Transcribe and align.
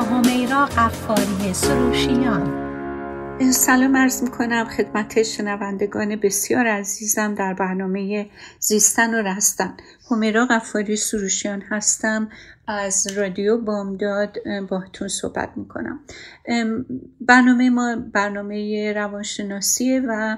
همیرا 0.00 0.66
قفاری 0.66 1.54
سروشیان. 1.54 2.70
سلام 3.52 3.96
عرض 3.96 4.22
می 4.22 4.30
کنم 4.30 4.64
خدمت 4.64 5.22
شنوندگان 5.22 6.16
بسیار 6.16 6.66
عزیزم 6.66 7.34
در 7.34 7.54
برنامه 7.54 8.26
زیستن 8.58 9.14
و 9.14 9.22
رستن. 9.22 9.76
همیرا 10.10 10.46
قفاری 10.46 10.96
سروشیان 10.96 11.62
هستم 11.62 12.28
از 12.66 13.06
رادیو 13.16 13.58
بامداد 13.58 14.36
باهاتون 14.68 15.08
صحبت 15.08 15.50
می‌کنم. 15.56 16.00
برنامه 17.20 17.70
ما 17.70 17.96
برنامه 18.12 18.92
روانشناسیه 18.92 20.02
و 20.08 20.36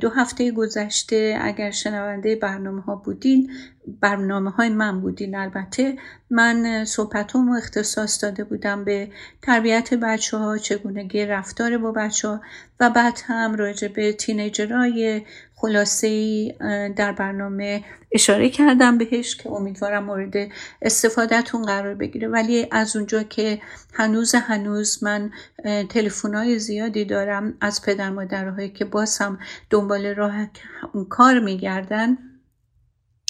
دو 0.00 0.08
هفته 0.08 0.50
گذشته 0.50 1.38
اگر 1.42 1.70
شنونده 1.70 2.36
برنامه 2.36 2.82
ها 2.82 2.96
بودین 2.96 3.50
برنامه 4.00 4.50
های 4.50 4.68
من 4.68 5.00
بودین 5.00 5.34
البته 5.34 5.96
من 6.30 6.84
صحبت 6.84 7.34
رو 7.34 7.54
اختصاص 7.56 8.24
داده 8.24 8.44
بودم 8.44 8.84
به 8.84 9.08
تربیت 9.42 9.94
بچه 9.94 10.36
ها 10.36 10.58
چگونگی 10.58 11.26
رفتار 11.26 11.78
با 11.78 11.92
بچه 11.92 12.28
ها 12.28 12.40
و 12.80 12.90
بعد 12.90 13.18
هم 13.26 13.54
راجع 13.54 13.88
به 13.88 14.12
تینیجرهای 14.12 15.22
خلاصه 15.60 16.48
در 16.96 17.12
برنامه 17.12 17.84
اشاره 18.12 18.50
کردم 18.50 18.98
بهش 18.98 19.36
که 19.36 19.50
امیدوارم 19.50 20.04
مورد 20.04 20.34
استفادهتون 20.82 21.62
قرار 21.62 21.94
بگیره. 21.94 22.28
ولی 22.28 22.66
از 22.70 22.96
اونجا 22.96 23.22
که 23.22 23.60
هنوز 23.92 24.34
هنوز 24.34 25.04
من 25.04 25.30
تلفن 25.88 26.34
های 26.34 26.58
زیادی 26.58 27.04
دارم 27.04 27.54
از 27.60 27.82
پدر 27.82 28.10
مادرهایی 28.10 28.68
که 28.68 28.84
باز 28.84 29.18
هم 29.18 29.38
دنبال 29.70 30.06
راه 30.06 30.46
کار 31.08 31.40
میگردن 31.40 32.18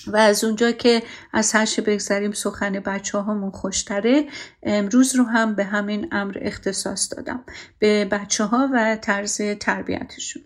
و 0.07 0.17
از 0.17 0.45
اونجا 0.45 0.73
که 0.73 1.03
از 1.33 1.53
هرچه 1.53 1.83
بگذریم 1.83 2.33
سخن 2.33 2.73
بچه 2.73 3.19
هامون 3.19 3.51
خوشتره 3.51 4.25
امروز 4.63 5.17
رو 5.17 5.25
هم 5.25 5.55
به 5.55 5.65
همین 5.65 6.09
امر 6.13 6.39
اختصاص 6.41 7.15
دادم. 7.17 7.45
به 7.79 8.05
بچه 8.05 8.45
ها 8.45 8.69
و 8.73 8.97
طرز 8.97 9.41
تربیتشون. 9.61 10.43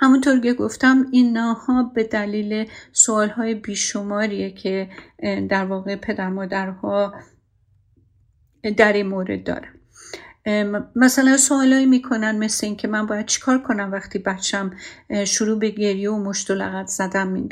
همونطور 0.00 0.40
که 0.40 0.54
گفتم 0.54 1.06
این 1.12 1.36
ها 1.36 1.82
به 1.94 2.04
دلیل 2.04 2.68
سوال 2.92 3.28
های 3.28 3.54
بیشماریه 3.54 4.50
که 4.50 4.88
در 5.48 5.64
واقع 5.64 5.96
پدر 5.96 6.28
مادرها 6.28 7.14
در 8.76 8.92
این 8.92 9.06
مورد 9.06 9.44
دارن. 9.44 9.77
مثلا 10.96 11.36
سوالایی 11.36 11.86
می‌کنن 11.86 12.38
مثل 12.38 12.66
اینکه 12.66 12.88
من 12.88 13.06
باید 13.06 13.26
چیکار 13.26 13.62
کنم 13.62 13.92
وقتی 13.92 14.18
بچم 14.18 14.70
شروع 15.26 15.58
به 15.58 15.70
گریه 15.70 16.10
و 16.10 16.18
مشت 16.18 16.50
و 16.50 16.54
لغت 16.54 16.86
زدن 16.86 17.48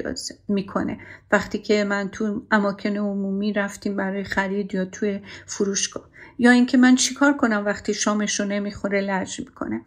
می‌کنه. 0.48 0.98
وقتی 1.32 1.58
که 1.58 1.84
من 1.84 2.08
تو 2.08 2.42
اماکن 2.50 2.96
عمومی 2.96 3.52
رفتیم 3.52 3.96
برای 3.96 4.24
خرید 4.24 4.74
یا 4.74 4.84
توی 4.84 5.20
فروشگاه. 5.46 6.08
یا 6.38 6.50
اینکه 6.50 6.78
من 6.78 6.94
چیکار 6.94 7.36
کنم 7.36 7.64
وقتی 7.66 7.94
شامش 7.94 8.40
رو 8.40 8.46
نمی‌خوره 8.46 9.00
لرج 9.00 9.40
می‌کنه. 9.40 9.80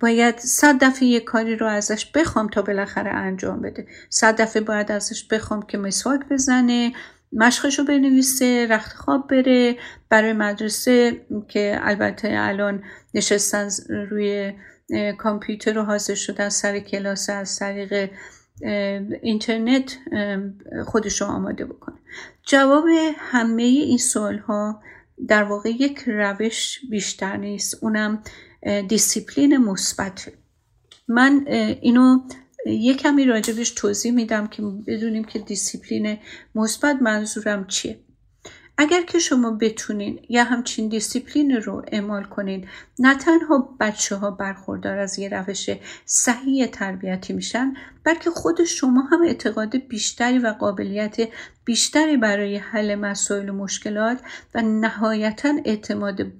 باید 0.00 0.38
صد 0.38 0.84
دفعه 0.84 1.08
یه 1.08 1.20
کاری 1.20 1.56
رو 1.56 1.66
ازش 1.66 2.06
بخوام 2.14 2.48
تا 2.48 2.62
بالاخره 2.62 3.10
انجام 3.10 3.60
بده. 3.60 3.86
صد 4.10 4.40
دفعه 4.40 4.62
باید 4.62 4.92
ازش 4.92 5.24
بخوام 5.24 5.62
که 5.62 5.78
مسواک 5.78 6.20
بزنه 6.30 6.92
مشقش 7.32 7.78
رو 7.78 7.84
بنویسه 7.84 8.66
رخت 8.70 8.96
خواب 8.96 9.28
بره. 9.28 9.76
برای 10.08 10.32
مدرسه 10.32 11.26
که 11.48 11.78
البته 11.82 12.28
الان 12.32 12.82
نشستن 13.14 13.68
روی 13.88 14.52
کامپیوتر 15.18 15.78
و 15.78 15.82
حاضر 15.82 16.14
شدن 16.14 16.48
سر 16.48 16.78
کلاس 16.78 17.30
از 17.30 17.58
طریق 17.58 18.10
اینترنت 19.22 19.96
خودش 20.86 21.20
رو 21.20 21.26
آماده 21.26 21.64
بکنه. 21.64 21.96
جواب 22.46 22.84
همه 23.16 23.62
این 23.62 23.98
سوال 23.98 24.38
ها 24.38 24.82
در 25.28 25.44
واقع 25.44 25.70
یک 25.70 26.02
روش 26.06 26.80
بیشتر 26.90 27.36
نیست. 27.36 27.84
اونم 27.84 28.22
دیسیپلین 28.88 29.56
مثبت 29.56 30.28
من 31.08 31.44
اینو 31.80 32.20
یه 32.66 32.94
کمی 32.94 33.24
راجبش 33.24 33.70
توضیح 33.70 34.12
میدم 34.12 34.46
که 34.46 34.62
بدونیم 34.62 35.24
که 35.24 35.38
دیسیپلین 35.38 36.18
مثبت 36.54 37.02
منظورم 37.02 37.66
چیه. 37.66 37.98
اگر 38.78 39.02
که 39.02 39.18
شما 39.18 39.50
بتونین 39.50 40.20
یا 40.28 40.44
همچین 40.44 40.88
دیسیپلین 40.88 41.52
رو 41.52 41.84
اعمال 41.92 42.24
کنین 42.24 42.68
نه 42.98 43.14
تنها 43.14 43.76
بچه 43.80 44.16
ها 44.16 44.30
برخوردار 44.30 44.98
از 44.98 45.18
یه 45.18 45.28
روش 45.28 45.70
صحیح 46.04 46.66
تربیتی 46.66 47.32
میشن 47.32 47.74
بلکه 48.04 48.30
خود 48.30 48.64
شما 48.64 49.00
هم 49.00 49.22
اعتقاد 49.22 49.76
بیشتری 49.76 50.38
و 50.38 50.48
قابلیت 50.48 51.16
بیشتری 51.64 52.16
برای 52.16 52.56
حل 52.56 52.94
مسائل 52.94 53.48
و 53.48 53.52
مشکلات 53.52 54.18
و 54.54 54.62
نهایتا 54.62 55.54
اعتماد 55.64 56.32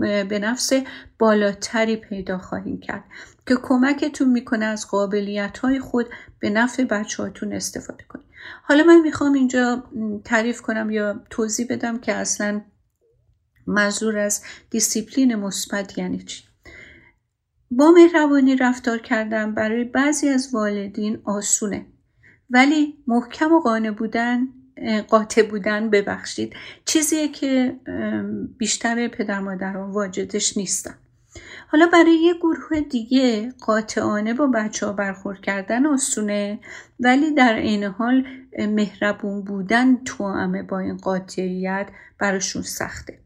به 0.00 0.38
نفس 0.38 0.72
بالاتری 1.18 1.96
پیدا 1.96 2.38
خواهیم 2.38 2.80
کرد 2.80 3.04
که 3.46 3.56
کمکتون 3.62 4.30
می‌کنه 4.30 4.64
از 4.64 4.88
قابلیت 4.88 5.58
های 5.58 5.80
خود 5.80 6.06
به 6.40 6.50
نفع 6.50 6.84
بچه 6.84 7.22
هاتون 7.22 7.52
استفاده 7.52 8.04
کنید. 8.08 8.26
حالا 8.62 8.84
من 8.84 9.00
می‌خوام 9.00 9.32
اینجا 9.32 9.84
تعریف 10.24 10.62
کنم 10.62 10.90
یا 10.90 11.24
توضیح 11.30 11.66
بدم 11.70 11.98
که 11.98 12.14
اصلا 12.14 12.60
منظور 13.66 14.18
از 14.18 14.42
دیسیپلین 14.70 15.34
مثبت 15.34 15.98
یعنی 15.98 16.22
چی. 16.22 16.44
با 17.70 17.90
مهربانی 17.90 18.56
رفتار 18.56 18.98
کردن 18.98 19.54
برای 19.54 19.84
بعضی 19.84 20.28
از 20.28 20.54
والدین 20.54 21.18
آسونه 21.24 21.86
ولی 22.50 23.04
محکم 23.06 23.52
و 23.52 23.60
قانع 23.60 23.90
بودن 23.90 24.48
قاطع 25.08 25.42
بودن 25.42 25.90
ببخشید. 25.90 26.54
چیزیه 26.84 27.28
که 27.28 27.76
بیشتر 28.58 29.08
پدر 29.08 29.40
مادرها 29.40 29.90
واجدش 29.92 30.56
نیستن. 30.56 30.94
حالا 31.68 31.86
برای 31.92 32.14
یه 32.14 32.34
گروه 32.34 32.80
دیگه 32.90 33.52
قاطعانه 33.60 34.34
با 34.34 34.46
بچه 34.46 34.86
ها 34.86 34.92
برخورد 34.92 35.40
کردن 35.40 35.86
آسونه 35.86 36.58
ولی 37.00 37.34
در 37.34 37.54
عین 37.54 37.84
حال 37.84 38.26
مهربون 38.58 39.44
بودن 39.44 40.04
توامه 40.04 40.62
با 40.62 40.78
این 40.78 40.96
قاطعیت 40.96 41.88
براشون 42.18 42.62
سخته. 42.62 43.18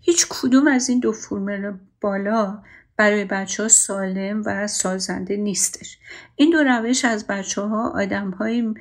هیچ 0.00 0.26
کدوم 0.28 0.66
از 0.66 0.88
این 0.88 1.00
دو 1.00 1.12
فرمول 1.12 1.74
بالا 2.00 2.62
برای 3.00 3.24
بچه 3.24 3.62
ها 3.62 3.68
سالم 3.68 4.42
و 4.46 4.66
سازنده 4.66 5.36
نیستش. 5.36 5.98
این 6.36 6.50
دو 6.50 6.58
روش 6.62 7.04
از 7.04 7.26
بچه 7.26 7.62
ها 7.62 7.92
آدم 7.94 8.30
های 8.30 8.74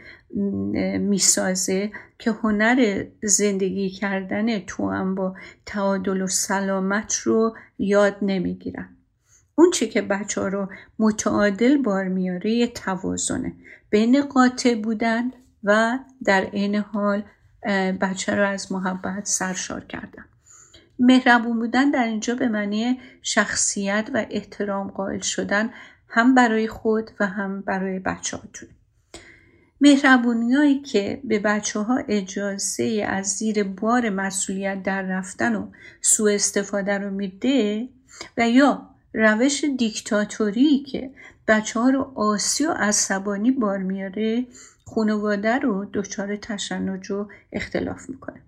می‌سازه 1.00 1.92
که 2.18 2.32
هنر 2.32 3.06
زندگی 3.24 3.90
کردن 3.90 4.60
تو 4.60 4.90
هم 4.90 5.16
با 5.16 5.36
تعادل 5.66 6.22
و 6.22 6.28
سلامت 6.28 7.14
رو 7.14 7.56
یاد 7.78 8.16
نمی‌گیرن. 8.22 8.90
اون 9.56 9.72
چی 9.72 9.90
که 9.90 10.02
بچه 10.02 10.42
ها 10.42 10.48
رو 10.48 10.70
متعادل 11.00 11.78
بار 11.78 12.08
میاره 12.08 12.52
یه 12.52 12.68
توازنه. 12.68 13.54
بین 13.90 14.22
قاطع 14.22 14.76
بودن 14.76 15.32
و 15.64 16.00
در 16.24 16.42
عین 16.42 16.76
حال 16.76 17.24
بچه 18.02 18.36
رو 18.36 18.48
از 18.48 18.72
محبت 18.72 19.26
سرشار 19.26 19.86
کردن. 19.86 20.26
مهربون 21.00 21.60
بودن 21.60 21.92
در 21.92 22.04
اینجا 22.04 22.36
به 22.36 22.48
معنی 22.48 23.00
شخصیت 23.22 24.10
و 24.14 24.26
احترام 24.30 24.88
قائل 24.88 25.20
شدن 25.20 25.70
هم 26.08 26.36
برای 26.36 26.68
خود 26.68 27.12
و 27.20 27.28
هم 27.28 27.62
برای 27.62 28.00
بچه 28.00 28.38
هاتون. 28.38 28.70
مهربونی 29.82 30.82
که 30.82 31.22
به 31.24 31.40
بچه 31.40 31.80
ها 31.80 32.00
اجازه 32.08 33.06
از 33.08 33.28
زیر 33.28 33.64
بار 33.64 34.10
مسئولیت 34.10 34.84
در 34.84 35.02
رفتن 35.02 35.56
و 35.56 35.72
سوء 36.02 36.34
استفاده 36.34 36.98
رو 36.98 37.10
میده 37.10 37.88
و 38.38 38.50
یا 38.50 38.90
روش 39.14 39.66
دیکتاتوری 39.78 40.80
که 40.80 41.12
بچه 41.48 41.80
ها 41.80 41.90
رو 41.90 42.12
آسی 42.16 42.66
و 42.66 42.72
عصبانی 42.72 43.52
بار 43.52 43.78
میاره 43.78 44.48
خانواده 44.86 45.60
رو 45.60 45.86
دچار 45.94 46.36
تشنج 46.36 47.12
و 47.12 47.28
اختلاف 47.52 48.10
می‌کنه 48.10 48.42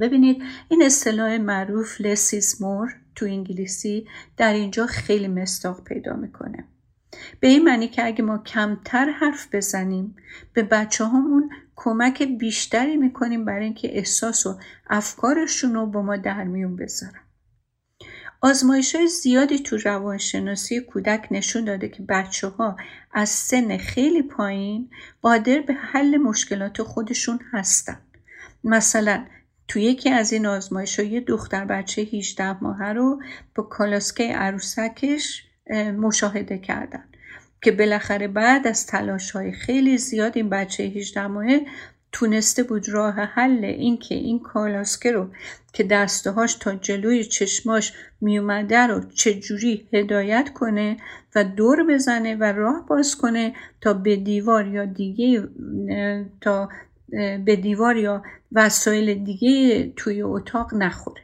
ببینید 0.00 0.42
این 0.68 0.82
اصطلاح 0.82 1.36
معروف 1.36 2.00
لسیز 2.00 2.62
مور 2.62 2.96
تو 3.14 3.26
انگلیسی 3.26 4.06
در 4.36 4.52
اینجا 4.52 4.86
خیلی 4.86 5.28
مستاق 5.28 5.84
پیدا 5.84 6.16
می‌کنه. 6.16 6.64
به 7.40 7.48
این 7.48 7.64
معنی 7.64 7.88
که 7.88 8.06
اگه 8.06 8.22
ما 8.22 8.38
کمتر 8.38 9.10
حرف 9.10 9.54
بزنیم 9.54 10.16
به 10.52 10.62
بچه 10.62 11.04
همون 11.04 11.50
کمک 11.76 12.22
بیشتری 12.22 12.96
می‌کنیم 12.96 13.44
برای 13.44 13.64
اینکه 13.64 13.96
احساس 13.98 14.46
و 14.46 14.58
افکارشون 14.90 15.74
رو 15.74 15.86
با 15.86 16.02
ما 16.02 16.16
در 16.16 16.44
میون 16.44 16.76
بذارن. 16.76 17.20
آزمایش 18.40 18.94
های 18.94 19.08
زیادی 19.08 19.58
تو 19.58 19.76
روانشناسی 19.76 20.80
کودک 20.80 21.28
نشون 21.30 21.64
داده 21.64 21.88
که 21.88 22.02
بچه 22.02 22.48
ها 22.48 22.76
از 23.12 23.28
سن 23.28 23.76
خیلی 23.76 24.22
پایین 24.22 24.90
قادر 25.22 25.60
به 25.60 25.74
حل 25.74 26.16
مشکلات 26.16 26.82
خودشون 26.82 27.38
هستن. 27.52 27.98
مثلا 28.64 29.26
تو 29.68 29.78
یکی 29.78 30.10
از 30.10 30.32
این 30.32 30.46
آزمایش 30.46 30.98
یه 30.98 31.20
دختر 31.20 31.64
بچه 31.64 32.02
18 32.02 32.62
ماهه 32.64 32.92
رو 32.92 33.22
با 33.54 33.62
کالاسکه 33.62 34.24
عروسکش 34.24 35.44
مشاهده 35.98 36.58
کردن 36.58 37.04
که 37.62 37.72
بالاخره 37.72 38.28
بعد 38.28 38.66
از 38.66 38.86
تلاش 38.86 39.30
های 39.30 39.52
خیلی 39.52 39.98
زیاد 39.98 40.32
این 40.36 40.48
بچه 40.48 40.82
18 40.82 41.26
ماهه 41.26 41.60
تونسته 42.12 42.62
بود 42.62 42.88
راه 42.88 43.14
حل 43.14 43.64
این 43.64 43.98
که 43.98 44.14
این 44.14 44.38
کالاسکه 44.38 45.12
رو 45.12 45.28
که 45.72 45.84
دستهاش 45.84 46.54
تا 46.54 46.74
جلوی 46.74 47.24
چشماش 47.24 47.92
میومده 48.20 48.78
رو 48.78 49.00
چجوری 49.14 49.88
هدایت 49.92 50.50
کنه 50.54 50.96
و 51.34 51.44
دور 51.44 51.86
بزنه 51.86 52.36
و 52.36 52.44
راه 52.44 52.86
باز 52.88 53.16
کنه 53.16 53.54
تا 53.80 53.94
به 53.94 54.16
دیوار 54.16 54.66
یا 54.66 54.84
دیگه 54.84 55.48
تا 56.40 56.68
به 57.44 57.56
دیوار 57.62 57.96
یا 57.96 58.22
وسایل 58.52 59.24
دیگه 59.24 59.86
توی 59.96 60.22
اتاق 60.22 60.74
نخوره. 60.74 61.22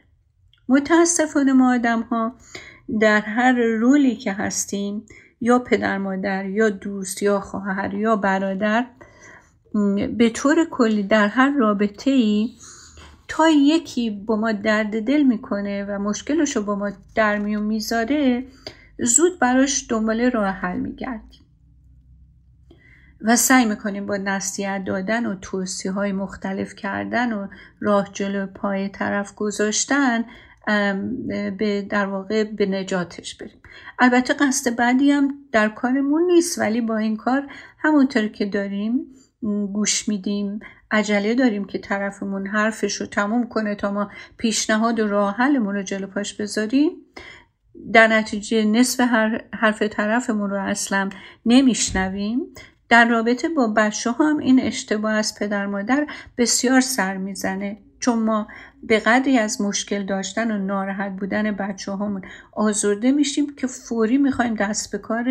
متاسفانه 0.69 1.53
ما 1.53 1.73
آدم 1.73 2.01
ها 2.01 2.35
در 2.99 3.21
هر 3.21 3.53
رولی 3.53 4.15
که 4.15 4.33
هستیم 4.33 5.05
یا 5.41 5.59
پدر 5.59 5.97
مادر 5.97 6.45
یا 6.45 6.69
دوست 6.69 7.23
یا 7.23 7.39
خواهر 7.39 7.93
یا 7.93 8.15
برادر 8.15 8.85
به 10.17 10.29
طور 10.29 10.65
کلی 10.71 11.03
در 11.03 11.27
هر 11.27 11.53
رابطه 11.57 12.11
ای 12.11 12.49
تا 13.27 13.49
یکی 13.49 14.09
با 14.09 14.35
ما 14.35 14.51
درد 14.51 15.05
دل 15.05 15.23
می‌کنه 15.23 15.85
و 15.85 15.99
مشکلش 15.99 16.55
رو 16.55 16.63
با 16.63 16.75
ما 16.75 16.91
در 17.15 17.37
میون 17.37 17.63
می‌ذاره 17.63 18.45
زود 18.99 19.39
براش 19.39 19.85
دنبال 19.89 20.21
راه 20.21 20.47
حل 20.47 20.79
میگردیم. 20.79 21.42
و 23.23 23.35
سعی 23.35 23.65
می‌کنیم 23.65 24.05
با 24.05 24.17
نصیحت 24.17 24.83
دادن 24.85 25.25
و 25.25 25.35
توصیه 25.35 25.91
های 25.91 26.11
مختلف 26.11 26.75
کردن 26.75 27.33
و 27.33 27.47
راه 27.79 28.09
جلو 28.13 28.47
پای 28.47 28.89
طرف 28.89 29.35
گذاشتن 29.35 30.25
به 31.57 31.87
در 31.89 32.05
واقع 32.05 32.43
به 32.43 32.65
نجاتش 32.65 33.35
بریم. 33.35 33.61
البته 33.99 34.33
قصد 34.33 34.75
بعدی 34.75 35.11
هم 35.11 35.37
در 35.51 35.69
کارمون 35.69 36.21
نیست 36.21 36.59
ولی 36.59 36.81
با 36.81 36.97
این 36.97 37.17
کار 37.17 37.47
همونطور 37.79 38.27
که 38.27 38.45
داریم 38.45 39.05
گوش 39.73 40.07
میدیم 40.07 40.59
عجله 40.91 41.35
داریم 41.35 41.65
که 41.65 41.79
طرفمون 41.79 42.47
حرفش 42.47 42.93
رو 42.95 43.05
تموم 43.05 43.49
کنه 43.49 43.75
تا 43.75 43.91
ما 43.91 44.11
پیشنهاد 44.37 44.99
و 44.99 45.07
راه 45.07 45.35
حلمون 45.35 45.75
رو 45.75 45.83
جلو 45.83 46.07
پاش 46.07 46.33
بذاریم. 46.33 46.91
در 47.93 48.07
نتیجه 48.07 48.65
نصف 48.65 48.99
حرف 49.53 49.81
طرفمون 49.81 50.49
رو 50.49 50.61
اصلا 50.61 51.09
نمیشنویم. 51.45 52.39
در 52.93 53.07
رابطه 53.07 53.49
با 53.49 53.67
بچه 53.67 54.11
هم 54.11 54.37
این 54.37 54.59
اشتباه 54.59 55.13
از 55.13 55.39
پدر 55.39 55.65
مادر 55.65 56.07
بسیار 56.37 56.81
سر 56.81 57.17
می‌زنه. 57.17 57.77
چون 57.99 58.19
ما 58.19 58.47
به 58.83 58.99
قدری 58.99 59.37
از 59.37 59.61
مشکل 59.61 60.05
داشتن 60.05 60.51
و 60.51 60.57
ناراحت 60.57 61.11
بودن 61.11 61.51
بچه 61.51 61.91
همون 61.91 62.21
آزرده 62.51 63.11
میشیم 63.11 63.55
که 63.55 63.67
فوری 63.67 64.17
می‌خوایم 64.17 64.55
دست 64.55 64.91
به 64.91 64.97
کار 64.97 65.25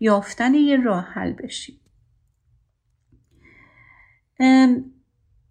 یافتن 0.00 0.54
یه 0.54 0.76
راه 0.76 1.04
حل 1.04 1.32
بشیم. 1.32 1.80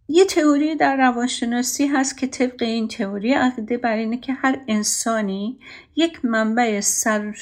یه 0.07 0.25
تئوری 0.29 0.75
در 0.75 0.97
روانشناسی 0.97 1.87
هست 1.87 2.17
که 2.17 2.27
طبق 2.27 2.63
این 2.63 2.87
تئوری 2.87 3.33
عقیده 3.33 3.77
بر 3.77 3.95
اینه 3.97 4.17
که 4.17 4.33
هر 4.33 4.59
انسانی 4.67 5.59
یک 5.95 6.25
منبع 6.25 6.79
سر، 6.79 7.33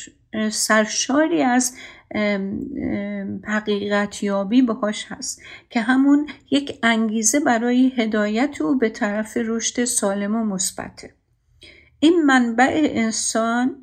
سرشاری 0.51 1.41
از 1.41 1.75
حقیقت 3.43 4.23
یابی 4.23 4.67
هست 5.07 5.41
که 5.69 5.81
همون 5.81 6.27
یک 6.51 6.79
انگیزه 6.83 7.39
برای 7.39 7.91
هدایت 7.97 8.61
او 8.61 8.77
به 8.77 8.89
طرف 8.89 9.37
رشد 9.45 9.85
سالم 9.85 10.35
و 10.35 10.43
مثبته. 10.43 11.13
این 11.99 12.23
منبع 12.25 12.89
انسان 12.93 13.75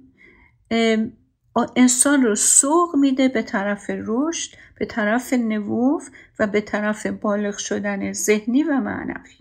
انسان 1.76 2.22
رو 2.22 2.34
سوق 2.34 2.96
میده 2.96 3.28
به 3.28 3.42
طرف 3.42 3.90
رشد 3.90 4.50
به 4.78 4.86
طرف 4.86 5.32
نووف 5.32 6.08
و 6.38 6.46
به 6.46 6.60
طرف 6.60 7.06
بالغ 7.06 7.56
شدن 7.56 8.12
ذهنی 8.12 8.62
و 8.62 8.80
معنوی. 8.80 9.34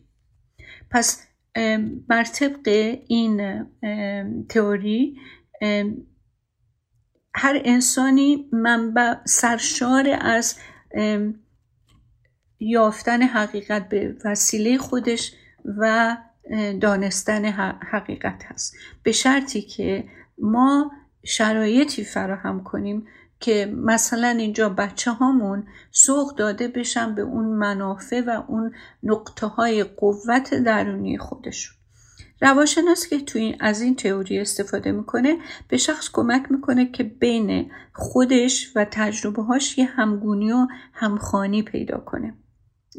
پس 0.91 1.27
بر 2.07 2.23
طبق 2.23 2.97
این 3.07 3.65
تئوری 4.49 5.17
هر 7.37 7.61
انسانی 7.65 8.49
منبع 8.51 9.15
سرشار 9.25 10.17
از 10.21 10.55
یافتن 12.59 13.21
حقیقت 13.21 13.89
به 13.89 14.15
وسیله 14.25 14.77
خودش 14.77 15.33
و 15.77 16.17
دانستن 16.81 17.45
حقیقت 17.91 18.43
هست. 18.45 18.75
به 19.03 19.11
شرطی 19.11 19.61
که 19.61 20.03
ما 20.37 20.91
شرایطی 21.25 22.03
فراهم 22.03 22.63
کنیم 22.63 23.07
که 23.39 23.73
مثلا 23.75 24.27
اینجا 24.27 24.69
بچه 24.69 25.11
هامون 25.11 25.67
سوق 25.91 26.35
داده 26.35 26.67
بشن 26.67 27.15
به 27.15 27.21
اون 27.21 27.45
منافع 27.45 28.21
و 28.21 28.43
اون 28.47 28.75
نقطه 29.03 29.47
های 29.47 29.83
قوت 29.83 30.53
درونی 30.53 31.17
خودشون. 31.17 31.76
روانشناس 32.41 33.07
که 33.07 33.19
توی 33.19 33.55
از 33.59 33.81
این 33.81 33.95
تئوری 33.95 34.39
استفاده 34.39 34.91
می‌کنه 34.91 35.37
به 35.67 35.77
شخص 35.77 36.09
کمک 36.13 36.51
می‌کنه 36.51 36.91
که 36.91 37.03
بین 37.03 37.71
خودش 37.93 38.71
و 38.75 38.85
تجربه 38.91 39.43
هاش 39.43 39.77
یه 39.77 39.85
همگونی 39.85 40.51
و 40.51 40.67
همخانی 40.93 41.63
پیدا 41.63 41.97
کنه. 41.97 42.33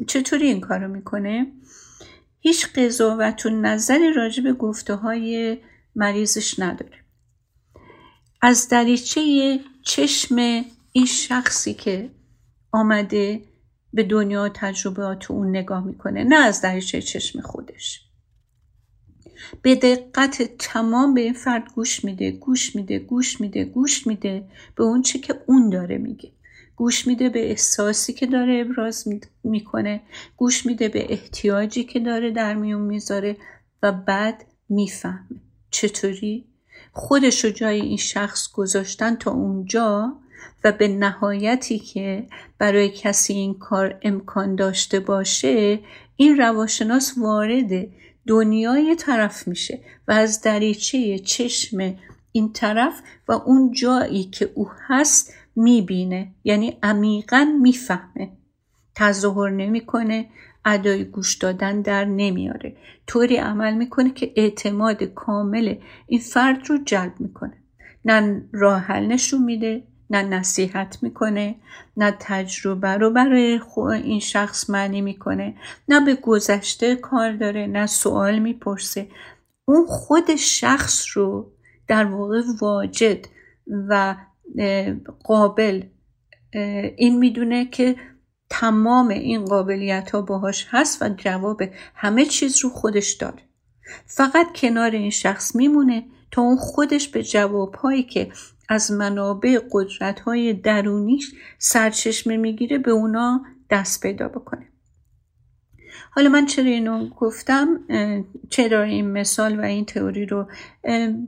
چطوری 0.07 0.47
این 0.47 0.61
کارو 0.61 0.87
می‌کنه؟ 0.87 1.51
هیچ 2.39 2.67
قضاوت 2.67 3.45
و 3.45 3.49
نظری 3.49 4.13
راجع 4.13 4.43
به 4.43 4.53
گفته 4.53 4.95
های 4.95 5.57
مریضش 5.95 6.59
نداره. 6.59 6.97
از 8.41 8.69
دریچه 8.69 9.59
چشم 9.83 10.35
این 10.91 11.05
شخصی 11.05 11.73
که 11.73 12.09
آمده 12.71 13.41
به 13.93 14.03
دنیا 14.03 14.49
تجربات 14.49 15.31
اون 15.31 15.49
نگاه 15.49 15.85
می‌کنه 15.85 16.23
نه 16.23 16.35
از 16.35 16.61
دریچه 16.61 17.01
چشم 17.01 17.41
خودش. 17.41 18.08
به 19.61 19.75
دقت 19.75 20.57
تمام 20.57 21.13
به 21.13 21.21
این 21.21 21.33
فرد 21.33 21.73
گوش 21.75 22.05
میده 22.05 22.31
گوش 22.31 22.75
میده 22.75 22.99
گوش 22.99 23.41
میده 23.41 23.65
گوش 23.65 24.07
میده 24.07 24.43
به 24.75 24.83
اون 24.83 25.01
چه 25.01 25.19
که 25.19 25.35
اون 25.45 25.69
داره 25.69 25.97
میگه. 25.97 26.31
گوش 26.75 27.07
میده 27.07 27.29
به 27.29 27.49
احساسی 27.49 28.13
که 28.13 28.25
داره 28.25 28.65
ابراز 28.67 29.07
می‌کنه. 29.43 30.01
گوش 30.37 30.65
میده 30.65 30.89
به 30.89 31.13
احتیاجی 31.13 31.83
که 31.83 31.99
داره 31.99 32.31
در 32.31 32.55
میون 32.55 32.81
می‌ذاره 32.81 33.37
و 33.83 33.91
بعد 33.91 34.45
می‌فهمه. 34.69 35.39
چطوری؟ 35.71 36.45
خودش 36.91 37.45
رو 37.45 37.51
جای 37.51 37.81
این 37.81 37.97
شخص 37.97 38.51
گذاشتن 38.51 39.15
تا 39.15 39.31
اونجا 39.31 40.17
و 40.63 40.71
به 40.71 40.87
نهایتی 40.87 41.79
که 41.79 42.27
برای 42.57 42.89
کسی 42.89 43.33
این 43.33 43.53
کار 43.53 43.99
امکان 44.01 44.55
داشته 44.55 44.99
باشه 44.99 45.79
این 46.15 46.37
رواشناس 46.37 47.13
وارد 47.17 47.87
دنیای 48.29 48.95
طرف 48.95 49.47
میشه 49.47 49.79
و 50.07 50.11
از 50.11 50.41
دریچه 50.41 51.19
چشم 51.19 51.95
این 52.31 52.53
طرف 52.53 53.01
و 53.27 53.31
اون 53.31 53.71
جایی 53.71 54.23
که 54.23 54.49
او 54.55 54.69
هست 54.87 55.33
می‌بینه 55.55 56.31
یعنی 56.43 56.77
عمیقا 56.83 57.57
می‌فهمه. 57.61 58.31
تظاهر 58.95 59.49
نمی‌کنه 59.49 60.29
ادای 60.65 61.03
گوش 61.03 61.35
دادن 61.35 61.81
در 61.81 62.05
نمیاره. 62.05 62.77
طوری 63.07 63.35
عمل 63.35 63.73
می‌کنه 63.73 64.09
که 64.09 64.33
اعتماد 64.35 65.03
کامل 65.03 65.75
این 66.07 66.19
فرد 66.19 66.69
رو 66.69 66.77
جلب 66.85 67.13
می‌کنه. 67.19 67.63
نه 68.05 68.43
راه 68.51 68.79
حل 68.79 69.05
نشون 69.05 69.43
میده 69.43 69.83
نه 70.09 70.21
نصیحت 70.21 70.97
می‌کنه 71.01 71.55
نه 71.97 72.17
تجربه 72.19 72.87
رو 72.87 73.09
برای 73.09 73.59
این 74.03 74.19
شخص 74.19 74.69
معنی 74.69 75.01
می‌کنه. 75.01 75.55
نه 75.87 76.05
به 76.05 76.15
گذشته 76.15 76.95
کار 76.95 77.31
داره 77.31 77.67
نه 77.67 77.87
سوال 77.87 78.39
می‌پرسه. 78.39 79.07
اون 79.65 79.85
خود 79.87 80.35
شخص 80.35 81.05
رو 81.13 81.51
در 81.87 82.05
واقع 82.05 82.41
واجد 82.61 83.25
و 83.89 84.15
قابل 85.23 85.83
این 86.97 87.17
می‌دونه 87.17 87.65
که 87.65 87.95
تمام 88.49 89.07
این 89.07 89.45
قابلیت 89.45 90.11
ها 90.11 90.21
باهاش 90.21 90.67
هست 90.69 91.01
و 91.01 91.09
جواب 91.09 91.61
همه 91.95 92.25
چیز 92.25 92.63
رو 92.63 92.69
خودش 92.69 93.11
داره. 93.11 93.39
فقط 94.05 94.47
کنار 94.55 94.91
این 94.91 95.09
شخص 95.09 95.55
میمونه 95.55 96.05
تا 96.31 96.41
اون 96.41 96.57
خودش 96.57 97.07
به 97.07 97.23
جواب 97.23 97.75
هایی 97.75 98.03
که 98.03 98.31
از 98.69 98.91
منابع 98.91 99.59
قدرت 99.71 100.19
های 100.19 100.53
درونیش 100.53 101.33
سرچشمه 101.57 102.37
می‌گیره 102.37 102.77
به 102.77 102.91
اونا 102.91 103.45
دست 103.69 104.01
پیدا 104.01 104.27
بکنه. 104.27 104.65
حالا 106.11 106.29
من 106.29 106.45
چرا 106.45 106.65
اینو 106.65 107.09
گفتم؟ 107.09 107.79
چرا 108.49 108.83
این 108.83 109.11
مثال 109.11 109.59
و 109.59 109.61
این 109.61 109.85
تئوری 109.85 110.25
رو 110.25 110.47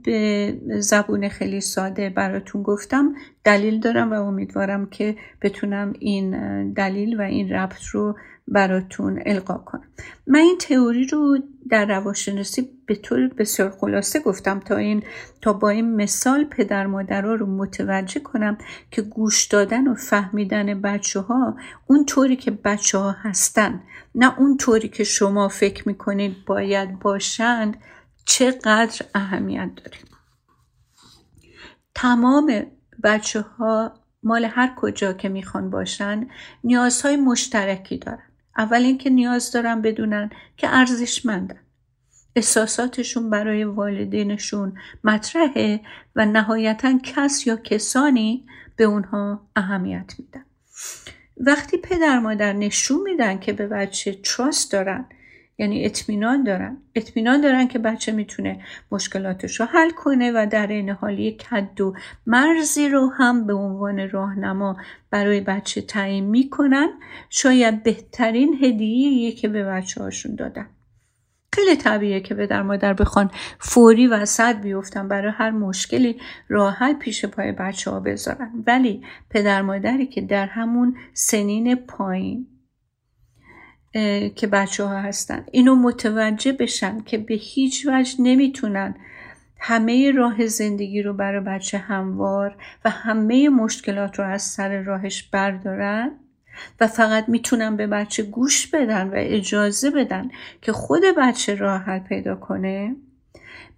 به 0.04 0.60
زبون 0.78 1.28
خیلی 1.28 1.60
ساده 1.60 2.10
براتون 2.10 2.62
گفتم؟ 2.62 3.14
دلیل 3.44 3.80
دارم 3.80 4.12
و 4.12 4.14
امیدوارم 4.14 4.86
که 4.86 5.16
بتونم 5.42 5.92
این 5.98 6.72
دلیل 6.72 7.20
و 7.20 7.22
این 7.22 7.52
ربط 7.52 7.84
رو 7.84 8.16
براتون 8.48 9.22
القا 9.26 9.58
کنم. 9.58 9.84
من 10.26 10.40
این 10.40 10.58
تئوری 10.58 11.06
رو 11.06 11.38
در 11.70 11.86
روانشناسی 11.86 12.70
به 12.92 12.98
طور 12.98 13.28
بسیار 13.28 13.70
خلاصه 13.70 14.20
گفتم 14.20 14.60
تا 14.60 14.76
این 14.76 15.02
تا 15.42 15.52
با 15.52 15.68
این 15.68 15.96
مثال 15.96 16.44
پدر 16.44 16.86
مادرها 16.86 17.34
رو 17.34 17.46
متوجه 17.46 18.20
کنم 18.20 18.58
که 18.90 19.02
گوش 19.02 19.46
دادن 19.46 19.88
و 19.88 19.94
فهمیدن 19.94 20.80
بچه 20.80 21.20
ها 21.20 21.56
اون 21.86 22.04
طوری 22.04 22.36
که 22.36 22.50
بچه 22.50 22.98
ها 22.98 23.10
هستن 23.10 23.82
نه 24.14 24.38
اون 24.38 24.56
طوری 24.56 24.88
که 24.88 25.04
شما 25.04 25.48
فکر 25.48 25.88
می‌کنید 25.88 26.44
باید 26.46 26.98
باشند 26.98 27.76
چقدر 28.24 29.06
اهمیت 29.14 29.70
داره. 29.76 29.98
تمام 31.94 32.66
بچه 33.04 33.40
ها 33.40 33.94
مال 34.22 34.44
هر 34.44 34.74
کجا 34.76 35.12
که 35.12 35.28
می‌خوان 35.28 35.70
باشن 35.70 36.28
نیازهای 36.64 37.16
مشترکی 37.16 37.98
دارن. 37.98 38.28
اول 38.58 38.82
اینکه 38.82 39.10
نیاز 39.10 39.52
دارن 39.52 39.82
بدونن 39.82 40.30
که 40.56 40.68
ارزشمندن. 40.76 41.61
احساساتشون 42.36 43.30
برای 43.30 43.64
والدینشون 43.64 44.72
مطرحه 45.04 45.80
و 46.16 46.26
نهایتا 46.26 46.98
کس 47.02 47.46
یا 47.46 47.56
کسانی 47.56 48.44
به 48.76 48.84
اونها 48.84 49.40
اهمیت 49.56 50.14
میدن. 50.18 50.44
وقتی 51.36 51.76
پدر 51.76 52.18
مادر 52.18 52.52
نشون 52.52 53.02
میدن 53.02 53.38
که 53.38 53.52
به 53.52 53.66
بچه 53.66 54.12
تراست 54.12 54.72
دارن 54.72 55.04
یعنی 55.58 55.84
اطمینان 55.84 56.44
دارن 56.44 56.76
اطمینان 56.94 57.40
دارن 57.40 57.68
که 57.68 57.78
بچه 57.78 58.12
می‌تونه 58.12 58.60
مشکلاتش 58.92 59.60
رو 59.60 59.66
حل 59.66 59.90
کنه 59.90 60.32
و 60.34 60.46
در 60.50 60.66
این 60.66 60.90
حال 60.90 61.18
یک 61.18 61.46
حد 61.46 61.80
و 61.80 61.94
مرزی 62.26 62.88
رو 62.88 63.08
هم 63.08 63.46
به 63.46 63.52
عنوان 63.54 64.10
راهنما 64.10 64.76
برای 65.10 65.40
بچه 65.40 65.80
تعیین 65.80 66.24
می‌کنن 66.24 66.88
شاید 67.30 67.82
بهترین 67.82 68.58
هدیه 68.64 69.32
که 69.32 69.48
به 69.48 69.64
بچه 69.64 70.02
هاشون 70.02 70.34
دادن. 70.34 70.66
خیلی 71.52 71.76
طبیعیه 71.76 72.20
که 72.20 72.34
به 72.34 72.46
در 72.46 72.62
مادر 72.62 72.94
بخوان 72.94 73.30
فوری 73.58 74.06
وسط 74.06 74.56
بیفتن 74.56 75.08
برای 75.08 75.32
هر 75.36 75.50
مشکلی 75.50 76.20
راه 76.48 76.74
حل 76.74 76.94
پیش 76.94 77.24
پای 77.24 77.52
بچه 77.52 77.90
ها 77.90 78.00
بذارن. 78.00 78.64
ولی 78.66 79.02
پدر 79.30 79.62
مادری 79.62 80.06
که 80.06 80.20
در 80.20 80.46
همون 80.46 80.96
سنین 81.12 81.74
پایین 81.74 82.46
که 84.34 84.46
بچه 84.52 84.84
ها 84.84 84.98
هستن 84.98 85.44
اینو 85.52 85.74
متوجه 85.74 86.52
بشن 86.52 87.00
که 87.00 87.18
به 87.18 87.34
هیچ 87.34 87.86
وجه 87.86 88.14
نمی‌تونن 88.20 88.94
همه 89.60 90.10
راه 90.10 90.46
زندگی 90.46 91.02
رو 91.02 91.14
برای 91.14 91.40
بچه 91.40 91.78
هموار 91.78 92.56
و 92.84 92.90
همه 92.90 93.48
مشکلات 93.48 94.18
رو 94.18 94.24
از 94.24 94.42
سر 94.42 94.82
راهش 94.82 95.22
بردارن. 95.22 96.10
و 96.80 96.86
فقط 96.86 97.28
می‌تونن 97.28 97.76
به 97.76 97.86
بچه 97.86 98.22
گوش 98.22 98.66
بدن 98.66 99.08
و 99.08 99.12
اجازه 99.16 99.90
بدن 99.90 100.30
که 100.62 100.72
خود 100.72 101.02
بچه 101.18 101.54
راه 101.54 101.82
حل 101.82 101.98
پیدا 101.98 102.34
کنه 102.34 102.96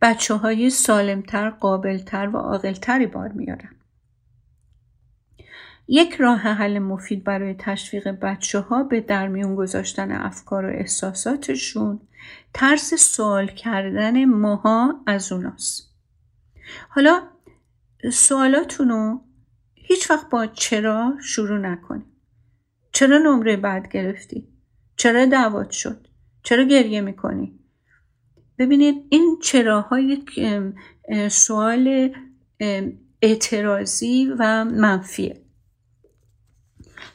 بچه 0.03 0.35
های 0.35 0.71
سالمتر، 0.71 1.51
قابلتر 1.51 2.29
و 2.29 2.37
عاقلتری 2.37 3.07
بار 3.07 3.29
میارن. 3.29 3.71
یک 5.89 6.15
راه 6.15 6.41
حل 6.41 6.79
مفید 6.79 7.25
برای 7.25 7.55
تشویق 7.59 8.09
بچه 8.09 8.61
ها 8.61 8.83
به 8.83 9.01
درمیون 9.01 9.55
گذاشتن 9.55 10.13
افکار 10.13 10.65
و 10.65 10.69
احساساتشون 10.69 12.01
طرز 12.53 12.95
سوال 13.01 13.47
کردن 13.47 14.25
ماها 14.25 15.01
از 15.07 15.33
اوناست. 15.33 15.91
حالا 16.89 17.23
سوالاتون 18.13 18.89
رو 18.89 19.21
هیچ 19.75 20.11
وقت 20.11 20.31
با 20.31 20.47
چرا 20.47 21.15
شروع 21.23 21.59
نکنید. 21.59 22.14
چرا 22.95 23.19
نمره 23.19 23.57
بعد 23.57 23.89
گرفتی؟ 23.89 24.49
چرا 24.97 25.27
دعوت 25.27 25.71
شد؟ 25.71 26.07
چرا 26.43 26.65
گریه 26.65 27.01
می‌کنی؟ 27.01 27.59
ببینید 28.59 29.07
این 29.09 29.39
چراهای 29.43 30.23
سوال 31.31 32.15
اعتراضی 33.23 34.35
و 34.39 34.65
منفیه 34.65 35.41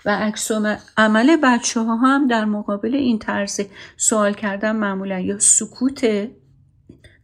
و 0.06 0.10
عکس 0.10 0.52
عمل 0.98 1.38
بچه 1.44 1.80
ها 1.80 1.96
هم 1.96 2.28
در 2.28 2.46
مقابل 2.46 2.96
این 2.96 3.20
طرز 3.20 3.62
سوال 3.98 4.34
کردن 4.34 4.72
معمولا 4.76 5.20
یا 5.20 5.40
سکوته 5.40 6.36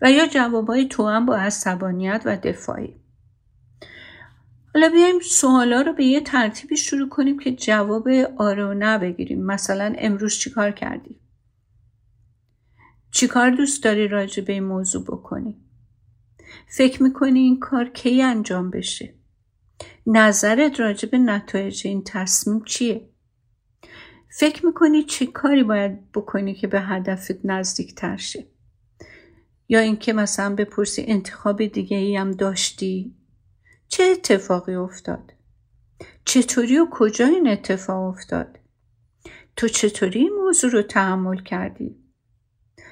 و 0.01 0.11
یا 0.11 0.27
جوابای 0.27 0.87
تو 0.87 1.07
هم 1.07 1.25
با 1.25 1.35
عصبانیت 1.35 2.21
و 2.25 2.37
دفاعی 2.37 2.95
حالا 4.75 4.89
بیایم 4.89 5.19
سوالا 5.19 5.81
رو 5.81 5.93
به 5.93 6.05
یه 6.05 6.21
ترتیبی 6.21 6.77
شروع 6.77 7.09
کنیم 7.09 7.39
که 7.39 7.51
جواب 7.51 8.07
آره 8.37 8.65
و 8.65 8.73
نه 8.73 8.97
بگیریم. 8.97 9.45
مثلا 9.45 9.95
امروز 9.97 10.37
چیکار 10.37 10.71
کردی؟ 10.71 11.19
چیکار 13.11 13.49
دوست 13.49 13.83
داری 13.83 14.07
راجع 14.07 14.43
به 14.43 14.53
این 14.53 14.63
موضوع 14.63 15.03
بکنی؟ 15.03 15.57
فکر 16.67 17.03
می‌کنی 17.03 17.39
این 17.39 17.59
کار 17.59 17.89
کی 17.89 18.21
انجام 18.21 18.69
بشه؟ 18.69 19.13
نظرت 20.07 20.79
راجع 20.79 21.09
به 21.09 21.17
نتایج 21.17 21.87
این 21.87 22.03
تصمیم 22.03 22.63
چیه؟ 22.63 23.09
فکر 24.39 24.65
می‌کنی 24.65 25.03
چه 25.03 25.25
کاری 25.25 25.63
باید 25.63 26.11
بکنی 26.11 26.53
که 26.53 26.67
به 26.67 26.81
هدفت 26.81 27.45
نزدیک 27.45 27.95
تر 27.95 28.17
شه؟ 28.17 28.47
یا 29.69 29.79
اینکه 29.79 30.13
مثلا 30.13 30.55
بپرسی 30.55 31.05
انتخاب 31.07 31.65
دیگه 31.65 31.97
ای 31.97 32.15
هم 32.15 32.31
داشتی؟ 32.31 33.15
چه 33.87 34.03
اتفاقی 34.03 34.75
افتاد؟ 34.75 35.33
چطوری 36.25 36.77
و 36.77 36.87
کجا 36.91 37.25
این 37.25 37.47
اتفاق 37.47 38.03
افتاد؟ 38.03 38.59
تو 39.55 39.67
چطوری 39.67 40.19
این 40.19 40.33
موضوع 40.33 40.71
رو 40.71 40.81
تحمل 40.81 41.37
کردی؟ 41.37 41.95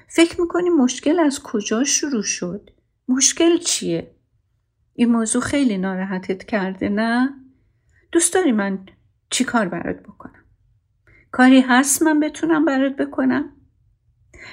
فکر 0.08 0.42
می‌کنی 0.42 0.70
مشکل 0.70 1.20
از 1.20 1.44
کجا 1.44 1.84
شروع 1.84 2.24
شد؟ 2.24 2.70
مشکل 3.08 3.58
چیه؟ 3.58 4.16
این 4.94 5.12
موضوع 5.12 5.42
خیلی 5.42 5.78
ناراحتت 5.78 6.44
کرده 6.44 6.90
نه؟ 6.90 7.30
دوست 8.12 8.34
داری 8.34 8.52
من 8.52 8.86
چی 9.30 9.44
کار 9.44 9.68
برات 9.68 10.00
بکنم؟ 10.00 10.44
کاری 11.32 11.62
هست 11.62 12.02
من 12.02 12.20
بتونم 12.20 12.66
برات 12.66 12.96
بکنم؟ 12.96 13.50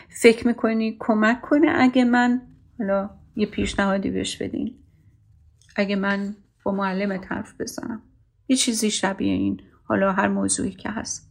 فکر 0.08 0.46
می‌کنی 0.46 0.96
کمک 1.00 1.40
کنه 1.40 1.72
اگه 1.74 2.04
من 2.04 2.42
حالا 2.78 3.10
یه 3.36 3.46
پیشنهادی 3.46 4.10
بهش 4.10 4.36
بدین. 4.36 4.74
اگه 5.80 5.96
من 5.96 6.36
با 6.64 6.72
معلمت 6.72 7.32
حرف 7.32 7.60
بزنم. 7.60 8.02
یه 8.48 8.56
چیزی 8.56 8.90
شبیه 8.90 9.32
این. 9.32 9.60
حالا 9.84 10.12
هر 10.12 10.28
موضوعی 10.28 10.70
که 10.70 10.90
هست. 10.90 11.30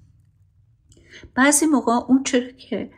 بعضی 1.35 1.65
موقع 1.65 1.91
اون 1.91 2.23
چرا 2.23 2.51
که 2.51 2.91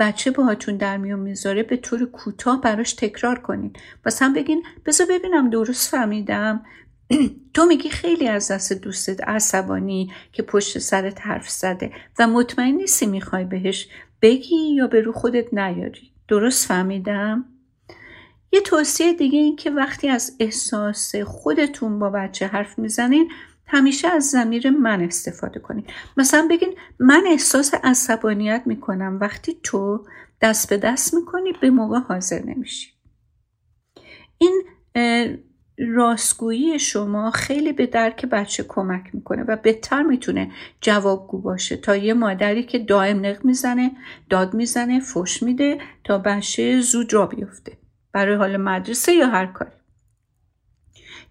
بچه 0.00 0.30
باهاتون 0.30 0.76
در 0.76 0.96
میون 0.96 1.20
می‌ذاره 1.20 1.62
به 1.62 1.76
طور 1.76 2.04
کوتاه 2.06 2.60
براش 2.60 2.92
تکرار 2.92 3.38
کنین. 3.38 3.72
هم 4.20 4.32
بگین 4.32 4.62
بذار 4.86 5.06
ببینم 5.10 5.50
درست 5.50 5.90
فهمیدم. 5.90 6.64
تو 7.54 7.64
میگی 7.64 7.88
خیلی 7.88 8.28
از 8.28 8.50
دست 8.50 8.72
دوستت 8.72 9.28
عصبانی 9.28 10.12
که 10.32 10.42
پشت 10.42 10.78
سرت 10.78 11.20
حرف 11.20 11.50
زده 11.50 11.92
و 12.18 12.26
مطمئن 12.26 12.74
نیستی 12.74 13.06
می‌خوای 13.06 13.44
بهش 13.44 13.88
بگی 14.22 14.74
یا 14.74 14.86
به 14.86 15.00
رو 15.00 15.12
خودت 15.12 15.54
نیاری. 15.54 16.12
درست 16.28 16.66
فهمیدم؟ 16.68 17.44
یه 18.56 18.62
توصیه 18.62 19.12
دیگه 19.12 19.38
این 19.38 19.56
که 19.56 19.70
وقتی 19.70 20.08
از 20.08 20.36
احساس 20.40 21.16
خودتون 21.16 21.98
با 21.98 22.10
بچه 22.10 22.46
حرف 22.46 22.78
می‌زنین 22.78 23.30
همیشه 23.66 24.08
از 24.08 24.24
زمیر 24.30 24.70
من 24.70 25.00
استفاده 25.00 25.60
کنید. 25.60 25.90
مثلا 26.16 26.48
بگین 26.50 26.74
من 26.98 27.24
احساس 27.26 27.74
عصبانیت 27.84 28.62
می‌کنم. 28.66 29.18
وقتی 29.20 29.60
تو 29.62 30.04
دست 30.40 30.70
به 30.70 30.76
دست 30.76 31.14
می‌کنی 31.14 31.52
به 31.60 31.70
موقع 31.70 31.98
حاضر 31.98 32.42
نمیشی. 32.42 32.90
این 34.38 34.62
راستگویی 35.78 36.78
شما 36.78 37.30
خیلی 37.30 37.72
به 37.72 37.86
درک 37.86 38.26
بچه 38.26 38.64
کمک 38.68 39.10
می‌کنه 39.12 39.42
و 39.42 39.56
بهتر 39.56 40.02
می‌تونه 40.02 40.50
جوابگو 40.80 41.38
باشه. 41.38 41.76
تا 41.76 41.96
یه 41.96 42.14
مادری 42.14 42.62
که 42.62 42.78
دائم 42.78 43.26
نق 43.26 43.44
می‌زنه 43.44 43.90
داد 44.30 44.54
می‌زنه 44.54 45.00
فش 45.00 45.42
میده 45.42 45.78
تا 46.04 46.18
بچه 46.18 46.80
زود 46.80 47.12
را 47.12 47.26
بیفته. 47.26 47.78
برای 48.16 48.36
حال 48.36 48.56
مدرسه 48.56 49.12
یا 49.12 49.26
هر 49.26 49.46
کاری 49.46 49.70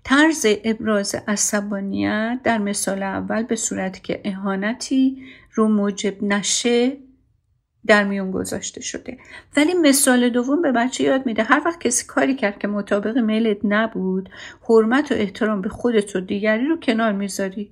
طرز 0.04 0.46
ابراز 0.64 1.16
عصبانیت 1.28 2.40
در 2.44 2.58
مثال 2.58 3.04
اول 3.04 3.44
به 3.44 3.56
صورتی 3.56 4.02
که 4.02 4.22
اهانتی 4.26 5.24
رو 5.54 5.68
موجب 5.68 6.24
نشه 6.24 6.98
در 7.88 8.04
میون 8.04 8.32
گذاشته 8.32 8.82
شده. 8.82 9.18
ولی 9.58 9.74
مثال 9.74 10.30
دوم 10.30 10.62
به 10.62 10.72
بچه 10.72 11.04
یاد 11.04 11.26
میده. 11.26 11.44
هر 11.44 11.62
وقت 11.66 11.80
کسی 11.80 12.06
کاری 12.06 12.36
کرد 12.36 12.60
که 12.60 12.68
مطابق 12.68 13.18
میلت 13.18 13.58
نبود 13.64 14.30
حرمت 14.70 15.12
و 15.12 15.16
احترام 15.16 15.62
به 15.62 15.70
خودت 15.70 16.16
و 16.16 16.20
دیگری 16.20 16.66
رو 16.68 16.80
کنار 16.80 17.12
می‌ذاری. 17.12 17.72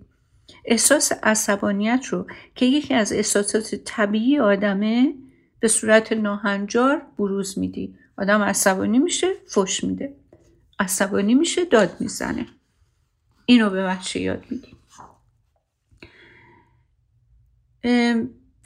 احساس 0.66 1.12
عصبانیت 1.24 2.06
رو 2.10 2.28
که 2.56 2.66
یکی 2.66 2.94
از 2.94 3.14
احساسات 3.14 3.76
طبیعی 3.76 4.40
آدمه 4.40 5.14
به 5.60 5.68
صورت 5.68 6.14
ناهنجار 6.14 7.02
بروز 7.18 7.60
میدی. 7.60 7.96
آدم 8.18 8.42
عصبانی 8.42 9.00
میشه 9.00 9.28
فش 9.56 9.84
میده. 9.84 10.16
عصبانی 10.80 11.34
میشه 11.34 11.66
داد 11.66 11.98
می‌زنه. 12.00 12.46
اینو 13.46 13.70
به 13.70 13.84
بچه 13.84 14.20
یاد 14.20 14.46
میدیم 14.50 14.78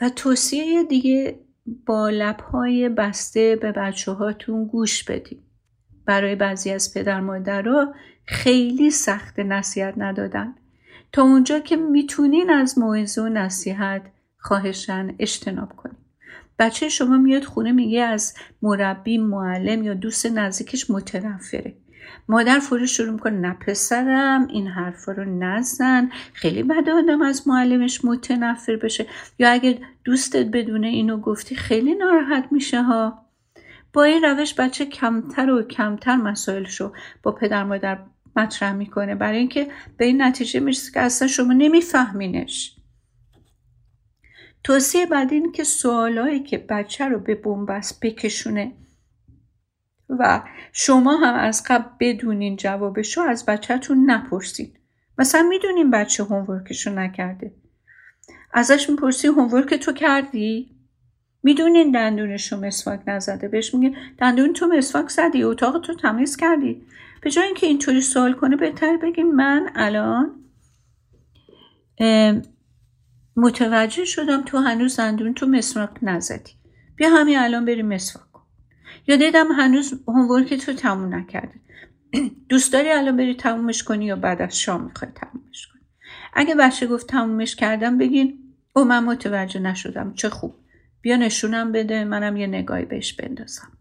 و 0.02 0.10
توصیه 0.10 0.84
دیگه 0.84 1.40
با 1.86 2.10
لبهای 2.10 2.90
بسته 2.90 3.56
به 3.62 3.72
بچه 3.72 4.12
هاتون 4.12 4.66
گوش 4.66 5.04
بدین. 5.04 5.40
برای 6.06 6.36
بعضی 6.36 6.72
از 6.72 6.94
پدر 6.94 7.20
مادرها 7.22 7.96
خیلی 8.26 8.92
سخت 8.92 9.40
نصیحت 9.40 9.94
ندادن. 9.98 10.56
تا 11.12 11.22
اونجا 11.22 11.60
که 11.60 11.76
می‌تونین 11.76 12.50
از 12.50 12.78
موعظه 12.78 13.22
و 13.22 13.30
نصیحت 13.30 14.02
خواهشن 14.38 15.16
اجتناب 15.20 15.76
کنین. 15.76 15.98
بچه 16.60 16.90
شما 16.90 17.18
میاد 17.18 17.44
خونه 17.44 17.72
میگه 17.72 18.02
از 18.02 18.34
مربی 18.62 19.18
معلم 19.18 19.84
یا 19.84 19.94
دوست 19.94 20.26
نزدیکش 20.26 20.92
متنفره. 20.92 21.78
مادر 22.30 22.60
فوری 22.60 22.88
شروع 22.88 23.14
می‌کنه 23.14 23.40
نه 23.40 23.54
پسرم 23.54 24.48
این 24.48 24.68
حرفا 24.68 25.12
رو 25.12 25.40
نزن. 25.40 26.10
خیلی 26.34 26.64
بده 26.64 26.92
آدم 26.92 27.22
از 27.22 27.48
معلمش 27.48 28.06
متنفر 28.06 28.76
بشه. 28.76 29.06
یا 29.40 29.52
اگه 29.52 29.80
دوستت 30.04 30.46
بدونه 30.46 30.88
اینو 30.88 31.18
گفتی 31.18 31.56
خیلی 31.56 31.96
ناراحت 31.96 32.48
میشه 32.52 32.82
ها. 32.82 33.26
با 33.94 34.04
این 34.04 34.24
روش 34.24 34.54
بچه 34.54 34.86
کمتر 34.86 35.50
و 35.50 35.64
کمتر 35.64 36.16
مسائلشو 36.16 36.94
با 37.24 37.32
پدر 37.32 37.64
مادر 37.64 38.00
مطرح 38.36 38.74
می‌کنه. 38.74 39.16
برای 39.16 39.38
اینکه 39.38 39.68
به 39.98 40.06
این 40.06 40.22
نتیجه 40.22 40.60
می‌رسه 40.60 40.92
که 40.92 41.00
اصلا 41.00 41.28
شما 41.28 41.54
نمیفهمینش. 41.54 42.77
توصیه 44.68 45.06
بعد 45.06 45.34
این 45.34 45.52
که 45.52 45.64
سوالایی 45.64 46.44
که 46.44 46.58
بچه 46.58 47.06
رو 47.06 47.20
به 47.20 47.36
بنبست 47.36 48.00
بکشونه 48.02 48.72
و 50.10 50.44
شما 50.74 51.18
هم 51.18 51.34
از 51.34 51.64
قبل 51.68 51.90
بدونین 52.00 52.56
جوابشو 52.56 53.22
از 53.22 53.46
بچهتون 53.46 54.12
نپرسین. 54.12 54.74
مثلا 55.18 55.42
می‌دونین 55.42 55.92
بچه 55.92 56.24
هومورکشو 56.24 56.92
نکرده. 56.92 57.54
ازش 58.54 58.90
می‌پرسی 58.90 59.28
هومورک 59.28 59.74
تو 59.74 59.94
کردی؟ 59.94 60.76
می‌دونین 61.44 61.92
دندونشو 61.92 62.58
مسواک 62.58 63.02
نزده. 63.08 63.48
بهش 63.48 63.74
میگه 63.74 63.98
دندون 64.18 64.54
تو 64.54 64.68
مسواک 64.68 65.10
زدی 65.10 65.44
اتاق 65.44 65.82
تو 65.82 65.96
تمیز 65.96 66.38
کردی. 66.38 66.86
به 67.22 67.32
جای 67.32 67.46
اینکه 67.46 67.68
اینطوری 67.68 68.02
سوال 68.02 68.34
کنه 68.34 68.56
بهتر 68.56 68.98
بگین 68.98 69.32
من 69.32 69.70
الان 69.76 70.44
متوجه 73.38 74.06
شدم 74.06 74.42
تو 74.42 74.58
هنوز 74.58 75.00
دندون 75.00 75.34
تو 75.34 75.48
مسواک 75.48 75.90
نزدی. 76.02 76.52
بیا 76.96 77.10
همین 77.10 77.38
الان 77.38 77.66
بریم 77.66 77.88
مسواک. 77.88 78.28
یا 79.08 79.16
دیدم 79.16 79.52
هنوز 79.52 79.94
هومورک 80.08 80.54
تو 80.54 80.74
تموم 80.74 81.16
نکرده. 81.16 81.60
دوست 82.50 82.74
داری 82.74 82.90
الان 82.92 83.18
بری 83.18 83.36
تمومش 83.36 83.84
کنی 83.84 84.06
یا 84.06 84.16
بعد 84.16 84.42
از 84.42 84.60
شام 84.60 84.84
می‌خوای 84.84 85.12
تمومش 85.12 85.68
کنی؟ 85.68 85.82
اگه 86.34 86.56
بچه 86.56 86.88
گفت 86.88 87.08
تمومش 87.08 87.56
کردم 87.56 87.98
بگین. 87.98 88.54
او 88.76 88.84
من 88.84 89.04
متوجه 89.04 89.60
نشدم. 89.60 90.14
چه 90.14 90.30
خوب. 90.30 90.56
بیا 91.02 91.16
نشونم 91.16 91.72
بده 91.72 92.04
منم 92.04 92.38
یه 92.38 92.48
نگاهی 92.48 92.86
بهش 92.86 93.14
بندازم. 93.14 93.77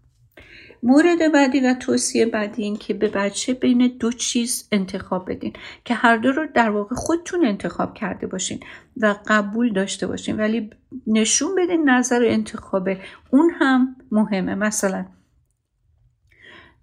مورد 0.82 1.32
بعدی 1.32 1.60
و 1.60 1.74
توصیه 1.74 2.26
بعدی 2.26 2.62
این 2.62 2.76
که 2.76 2.94
به 2.94 3.08
بچه 3.08 3.54
بین 3.54 3.96
دو 4.00 4.12
چیز 4.12 4.68
انتخاب 4.72 5.30
بدین 5.30 5.52
که 5.84 5.94
هر 5.94 6.16
دو 6.16 6.32
رو 6.32 6.46
در 6.54 6.70
واقع 6.70 6.96
خودتون 6.96 7.46
انتخاب 7.46 7.94
کرده 7.94 8.26
باشین 8.26 8.60
و 8.96 9.14
قبول 9.26 9.72
داشته 9.72 10.06
باشین. 10.06 10.36
ولی 10.36 10.70
نشون 11.06 11.54
بدین 11.54 11.90
نظر 11.90 12.22
انتخاب 12.24 12.88
اون 13.30 13.50
هم 13.60 13.96
مهمه. 14.10 14.54
مثلا 14.54 15.06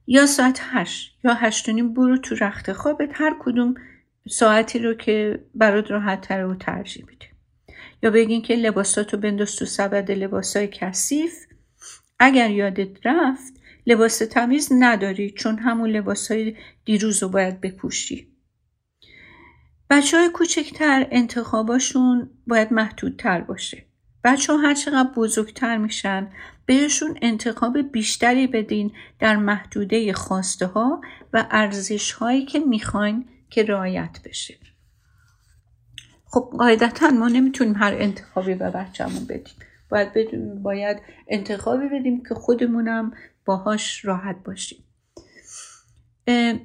یا 0.08 0.26
ساعت 0.26 0.60
هشت 0.62 1.20
یا 1.24 1.34
هشت 1.34 1.70
نیم 1.70 1.94
برو 1.94 2.18
تو 2.18 2.36
رخت 2.36 2.74
خوابت. 2.74 3.10
هر 3.14 3.36
کدوم 3.40 3.76
ساعتی 4.30 4.80
رو 4.80 4.94
که 4.94 5.46
برات 5.56 5.92
راحت 5.92 6.22
تر 6.22 6.46
و 6.46 6.56
ترجیح 6.56 7.06
میده. 7.08 7.26
یا 8.04 8.12
بگین 8.12 8.42
که 8.42 8.56
لباساتو 8.56 9.18
بنداز 9.18 9.56
تو 9.56 9.66
سبد 9.66 10.12
لباسای 10.12 10.68
کثیف. 10.68 11.34
اگر 12.20 12.50
یادت 12.50 13.06
رفت 13.06 13.63
لباس 13.88 14.18
تمیز 14.18 14.70
نداری 14.80 15.32
چون 15.32 15.60
همون 15.60 15.90
لباس 15.90 16.32
های 16.32 16.56
دیروز 16.86 17.24
رو 17.24 17.30
باید 17.30 17.62
بپوشی. 17.62 18.34
بچه 19.90 20.18
های 20.18 20.30
کوچکتر 20.30 21.08
انتخاباشون 21.12 22.30
باید 22.48 22.74
محدودتر 22.74 23.42
باشه. 23.42 23.86
بچه 24.24 24.54
ها 24.54 24.60
هر 24.60 24.74
چقدر 24.74 25.10
بزرگتر 25.16 25.78
میشن 25.78 26.28
بهشون 26.66 27.18
انتخاب 27.22 27.92
بیشتری 27.92 28.48
بدین 28.48 28.92
در 29.20 29.38
محدوده 29.38 30.14
خواسته 30.14 30.66
ها 30.66 31.02
و 31.34 31.48
ارزش 31.52 32.12
هایی 32.12 32.46
که 32.46 32.60
می‌خواین 32.60 33.26
که 33.50 33.64
رعایت 33.64 34.20
بشه. 34.26 34.58
خب 36.26 36.50
قاعدتا 36.58 37.10
ما 37.10 37.28
نمی‌تونیم 37.28 37.76
هر 37.76 37.94
انتخابی 37.94 38.56
به 38.56 38.70
بچهمون 38.70 39.26
بدیم. 39.26 39.56
باید, 39.90 40.10
باید 40.64 40.98
انتخابی 41.28 42.00
بدیم 42.00 42.24
که 42.24 42.36
خودمونم 42.36 43.14
باهاش 43.46 44.06
راحت 44.06 44.36
باشیم 44.46 44.84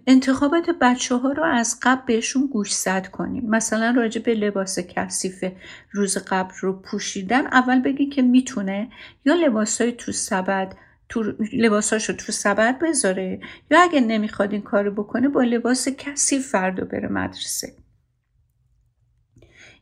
انتخابات 0.06 0.70
بچه 0.80 1.16
ها 1.16 1.32
رو 1.32 1.44
از 1.44 1.78
قبل 1.82 2.02
بهشون 2.06 2.46
گوش 2.46 2.72
زد 2.72 3.06
کنیم. 3.06 3.50
مثلا 3.50 3.90
راجع 3.90 4.22
به 4.22 4.34
لباس 4.34 4.78
کثیف 4.78 5.44
روز 5.92 6.18
قبل 6.18 6.52
رو 6.60 6.72
پوشیدن 6.72 7.46
اول 7.46 7.82
بگی 7.82 8.06
که 8.06 8.22
می‌تونه 8.22 8.90
یا 9.24 9.34
لباسای 9.34 9.92
تو 9.92 10.12
سبد 10.12 10.76
تو 11.08 11.22
لباساشو 11.52 12.12
تو 12.12 12.32
سبد 12.32 12.78
بذاره 12.78 13.40
یا 13.70 13.82
اگه 13.82 14.00
نمی‌خواد 14.00 14.52
این 14.52 14.62
کارو 14.62 14.90
بکنه 14.90 15.28
با 15.28 15.42
لباس 15.42 15.88
کثیف 15.88 16.48
فردا 16.48 16.84
بره 16.84 17.08
مدرسه. 17.08 17.72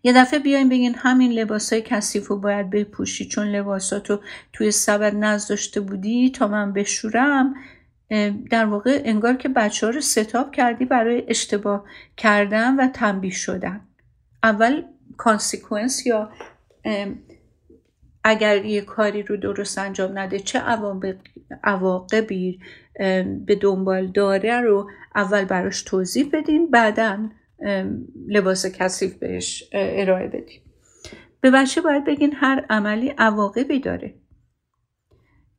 یه 0.06 0.12
دفعه 0.12 0.38
بیاین 0.38 0.68
بگین 0.68 0.94
همین 0.94 1.32
لباسای 1.32 1.82
کثیف 1.82 2.28
رو 2.28 2.38
باید 2.38 2.70
بپوشی 2.70 3.28
چون 3.28 3.46
لباساتو 3.46 4.20
توی 4.52 4.70
سبد 4.70 5.14
نزداشته 5.14 5.80
بودی 5.80 6.30
تا 6.30 6.48
من 6.48 6.72
بشورم. 6.72 7.54
در 8.50 8.64
واقع 8.64 9.02
انگار 9.04 9.34
که 9.34 9.48
بچه 9.48 9.86
ها 9.86 9.92
رو 9.92 10.00
ستاب 10.00 10.52
کردی 10.52 10.84
برای 10.84 11.24
اشتباه 11.28 11.84
کردن 12.16 12.76
و 12.76 12.88
تنبیه 12.88 13.30
شدن. 13.30 13.80
اول 14.42 14.82
کانسیکونس 15.16 16.06
یا 16.06 16.30
اگر 18.24 18.64
یه 18.64 18.80
کاری 18.80 19.22
رو 19.22 19.36
درست 19.36 19.78
انجام 19.78 20.18
نده 20.18 20.38
چه 20.38 20.62
عواقبی 21.64 22.60
به 23.46 23.58
دنبال 23.60 24.06
داره 24.06 24.60
رو 24.60 24.90
اول 25.14 25.44
براش 25.44 25.82
توضیح 25.82 26.30
بدین. 26.32 26.70
بعدا 26.70 27.28
لباس 28.28 28.66
کثیف 28.66 29.14
بهش 29.14 29.64
ارائه 29.72 30.28
بدیم. 30.28 30.60
به 31.40 31.50
بچه 31.50 31.80
باید 31.80 32.04
بگین 32.04 32.32
هر 32.34 32.66
عملی 32.70 33.08
عواقبی 33.08 33.80
داره. 33.80 34.14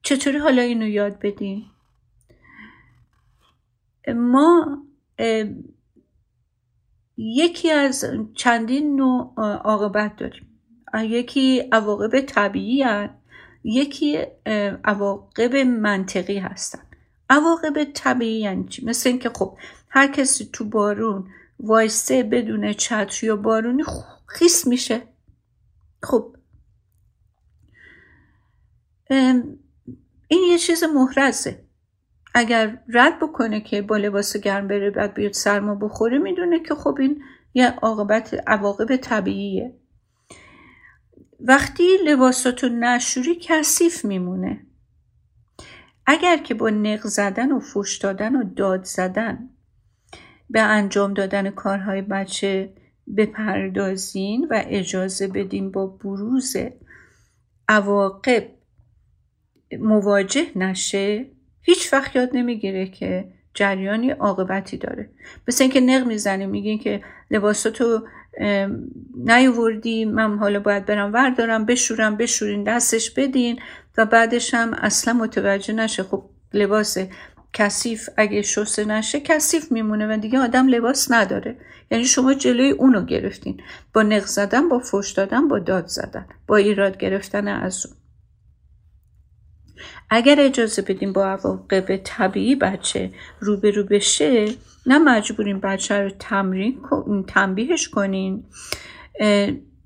چطوری 0.02 0.38
حالا 0.38 0.62
اینو 0.62 0.88
یاد 0.88 1.20
بدیم 1.20 1.72
ما 4.16 4.84
یکی 7.18 7.72
از 7.72 8.06
چندین 8.36 8.96
نوع 8.96 9.34
عاقبت 9.64 10.16
داریم. 10.16 10.60
یکی 11.04 11.60
عواقب 11.60 12.22
طبیعی 12.22 12.84
هست 12.84 13.14
یکی 13.64 14.18
عواقب 14.84 15.56
منطقی 15.56 16.38
هستن. 16.38 16.80
عواقب 17.30 17.84
طبیعی 17.84 18.40
یعنی 18.40 18.68
چی؟ 18.68 18.86
مثل 18.86 19.10
اینکه 19.10 19.30
خب 19.30 19.58
هر 19.90 20.08
کسی 20.08 20.50
تو 20.54 20.66
بارون 20.66 21.28
وایسه 21.60 22.24
بدون 22.24 22.74
چتر 22.74 23.26
یا 23.26 23.36
بارونی 23.36 23.84
خیس 24.28 24.68
میشه. 24.68 25.02
خب. 26.04 26.36
این 30.28 30.44
یه 30.52 30.58
چیز 30.58 30.84
محرزه 30.84 31.68
اگر 32.34 32.84
رد 32.88 33.20
بکنه 33.20 33.62
که 33.62 33.82
با 33.82 33.98
لباس 33.98 34.38
گرم 34.38 34.68
بره 34.68 34.92
بعد 34.92 35.14
بیاد 35.14 35.34
سرما 35.34 35.76
بخوره 35.76 36.18
می‌دونه 36.18 36.60
که 36.60 36.76
خب 36.76 36.98
این 37.00 37.24
یه 37.54 37.70
عاقبت 37.70 38.44
عواقب 38.48 38.96
طبیعیه. 38.96 39.76
وقتی 41.40 41.98
لباساتو 42.06 42.70
نشوری 42.70 43.38
کثیف 43.42 44.06
میمونه. 44.06 44.66
اگر 46.06 46.38
که 46.38 46.54
با 46.54 46.70
نق 46.70 47.02
زدن 47.02 47.52
و 47.52 47.60
فش 47.60 47.98
دادن 47.98 48.36
و 48.36 48.44
داد 48.44 48.84
زدن 48.84 49.50
به 50.50 50.62
انجام 50.62 51.14
دادن 51.14 51.50
کارهای 51.50 52.02
بچه 52.02 52.74
بپردازین 53.18 54.48
و 54.52 54.64
اجازه 54.68 55.28
بدین 55.28 55.72
با 55.72 55.88
بروز 55.88 56.56
عواقب 57.70 58.48
مواجه 59.80 60.46
نشه 60.56 61.26
هیچ 61.62 61.94
وقت 61.94 62.16
یاد 62.16 62.30
نمی‌گیره 62.34 62.88
که 62.88 63.34
جریانی 63.54 64.10
عاقبتی 64.10 64.78
داره. 64.78 65.10
مثل 65.48 65.64
اینکه 65.64 65.82
نق 65.82 66.08
می‌زنیم 66.08 66.50
میگین 66.50 66.80
که 66.80 67.02
لباساتو 67.32 68.08
نیوردی 69.16 70.06
من 70.06 70.38
حالا 70.38 70.60
باید 70.60 70.86
برم 70.86 71.14
وردارم 71.14 71.66
بشورم 71.66 72.18
بشورین 72.18 72.64
دستش 72.64 73.12
بدین 73.12 73.60
و 73.98 74.06
بعدش 74.06 74.54
هم 74.54 74.74
اصلا 74.74 75.14
متوجه 75.14 75.74
نشه. 75.74 76.04
خب 76.04 76.30
لباس 76.54 76.98
کثیف 77.58 78.10
اگه 78.18 78.42
شسته 78.42 78.86
نشه 78.86 79.20
کثیف 79.20 79.72
میمونه 79.72 80.16
و 80.16 80.18
دیگه 80.18 80.40
آدم 80.40 80.68
لباس 80.68 81.12
نداره. 81.12 81.58
یعنی 81.92 82.06
شما 82.06 82.34
جلوی 82.34 82.72
اونو 82.72 83.06
گرفتین. 83.06 83.62
با 83.94 84.04
نق 84.04 84.26
زدن 84.26 84.70
با 84.70 84.80
فش 84.80 85.12
دادن 85.12 85.48
با 85.48 85.60
داد 85.60 85.88
زدن 85.88 86.26
با 86.48 86.56
ایراد 86.56 86.98
گرفتن 86.98 87.48
از 87.48 87.86
اون. 87.86 87.96
اگر 90.10 90.36
اجازه 90.40 90.82
بدیم 90.82 91.14
با 91.14 91.26
عواقب 91.26 91.98
طبیعی 92.04 92.56
بچه 92.56 93.12
روبرو 93.40 93.84
بشه 93.84 94.46
نه 94.86 94.98
مجبوریم 94.98 95.60
بچه 95.60 96.02
رو 96.02 96.10
تمرین 96.10 96.82
تنبیهش 97.28 97.90
کنین 97.90 98.44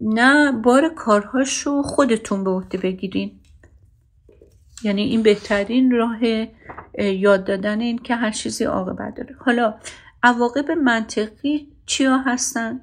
نه 0.02 0.52
بار 0.52 0.90
کارهاش 0.90 1.62
رو 1.62 1.82
خودتون 1.82 2.44
به 2.44 2.50
عهده 2.50 2.78
بگیرین. 2.78 3.41
یعنی 4.84 5.02
این 5.02 5.24
بهترین 5.24 5.92
راه 5.92 6.20
یاد 6.98 7.46
دادن 7.46 7.82
این 7.82 7.98
که 7.98 8.16
هر 8.16 8.32
چیزی 8.32 8.64
عاقبت 8.64 9.16
داره. 9.16 9.36
حالا 9.40 9.74
عواقب 10.24 10.72
منطقی 10.72 11.68
چیا 11.86 12.18
هستن؟ 12.18 12.82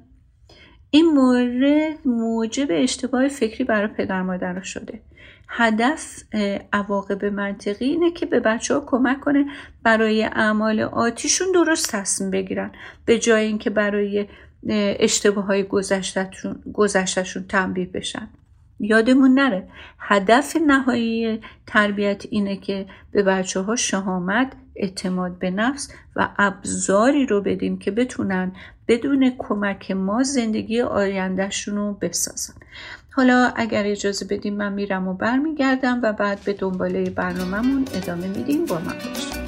این 0.91 1.05
مورد 1.05 1.97
موجب 2.05 2.67
اشتباه 2.69 3.27
فکری 3.27 3.63
برای 3.63 3.87
پدر 3.87 4.21
مادر 4.21 4.61
شده. 4.61 5.01
هدف 5.49 6.23
عواقب 6.73 7.25
منطقی 7.25 7.85
اینه 7.85 8.11
که 8.11 8.25
به 8.25 8.39
بچه 8.39 8.73
ها 8.73 8.83
کمک 8.85 9.19
کنه 9.19 9.45
برای 9.83 10.23
اعمال 10.23 10.79
آتیشون 10.79 11.47
درست 11.53 11.91
تصمیم 11.91 12.31
بگیرن. 12.31 12.71
به 13.05 13.19
جای 13.19 13.45
اینکه 13.45 13.69
برای 13.69 14.27
اشتباه 14.99 15.45
های 15.45 15.63
گذشتشون 16.73 17.45
تنبیه 17.49 17.85
بشن. 17.85 18.29
یادمون 18.79 19.33
نره. 19.33 19.67
هدف 19.99 20.55
نهایی 20.67 21.41
تربیت 21.67 22.23
اینه 22.29 22.57
که 22.57 22.85
به 23.11 23.23
بچه 23.23 23.59
ها 23.59 23.75
شهامت 23.75 24.51
اعتماد 24.75 25.39
به 25.39 25.51
نفس 25.51 25.91
و 26.15 26.29
ابزاری 26.37 27.25
رو 27.25 27.41
بدیم 27.41 27.77
که 27.77 27.91
بتونن 27.91 28.51
بدون 28.87 29.33
کمک 29.37 29.91
ما 29.91 30.23
زندگی 30.23 30.81
آیندهشون 30.81 31.75
رو 31.75 31.93
بسازن. 31.93 32.53
حالا 33.11 33.53
اگر 33.55 33.83
اجازه 33.85 34.25
بدیم 34.25 34.55
من 34.55 34.73
میرم 34.73 35.07
و 35.07 35.13
برمیگردم 35.13 35.99
و 36.03 36.13
بعد 36.13 36.39
به 36.45 36.53
دنباله 36.53 37.09
برنامهمون 37.09 37.85
ادامه 37.93 38.27
میدیم. 38.27 38.65
با 38.65 38.75
من 38.75 38.93
باشیم 38.93 39.38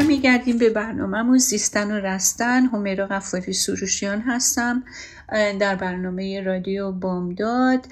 برمیگردیم 0.00 0.58
به 0.58 0.70
برنامهمون. 0.70 1.38
زیستن 1.38 1.90
و 1.90 1.94
رستن 1.94 2.66
همیرا 2.66 3.06
غفاری 3.06 3.52
سروشیان 3.52 4.20
هستم. 4.20 4.82
در 5.60 5.74
برنامه 5.74 6.40
رادیو 6.40 6.92
بامداد 6.92 7.86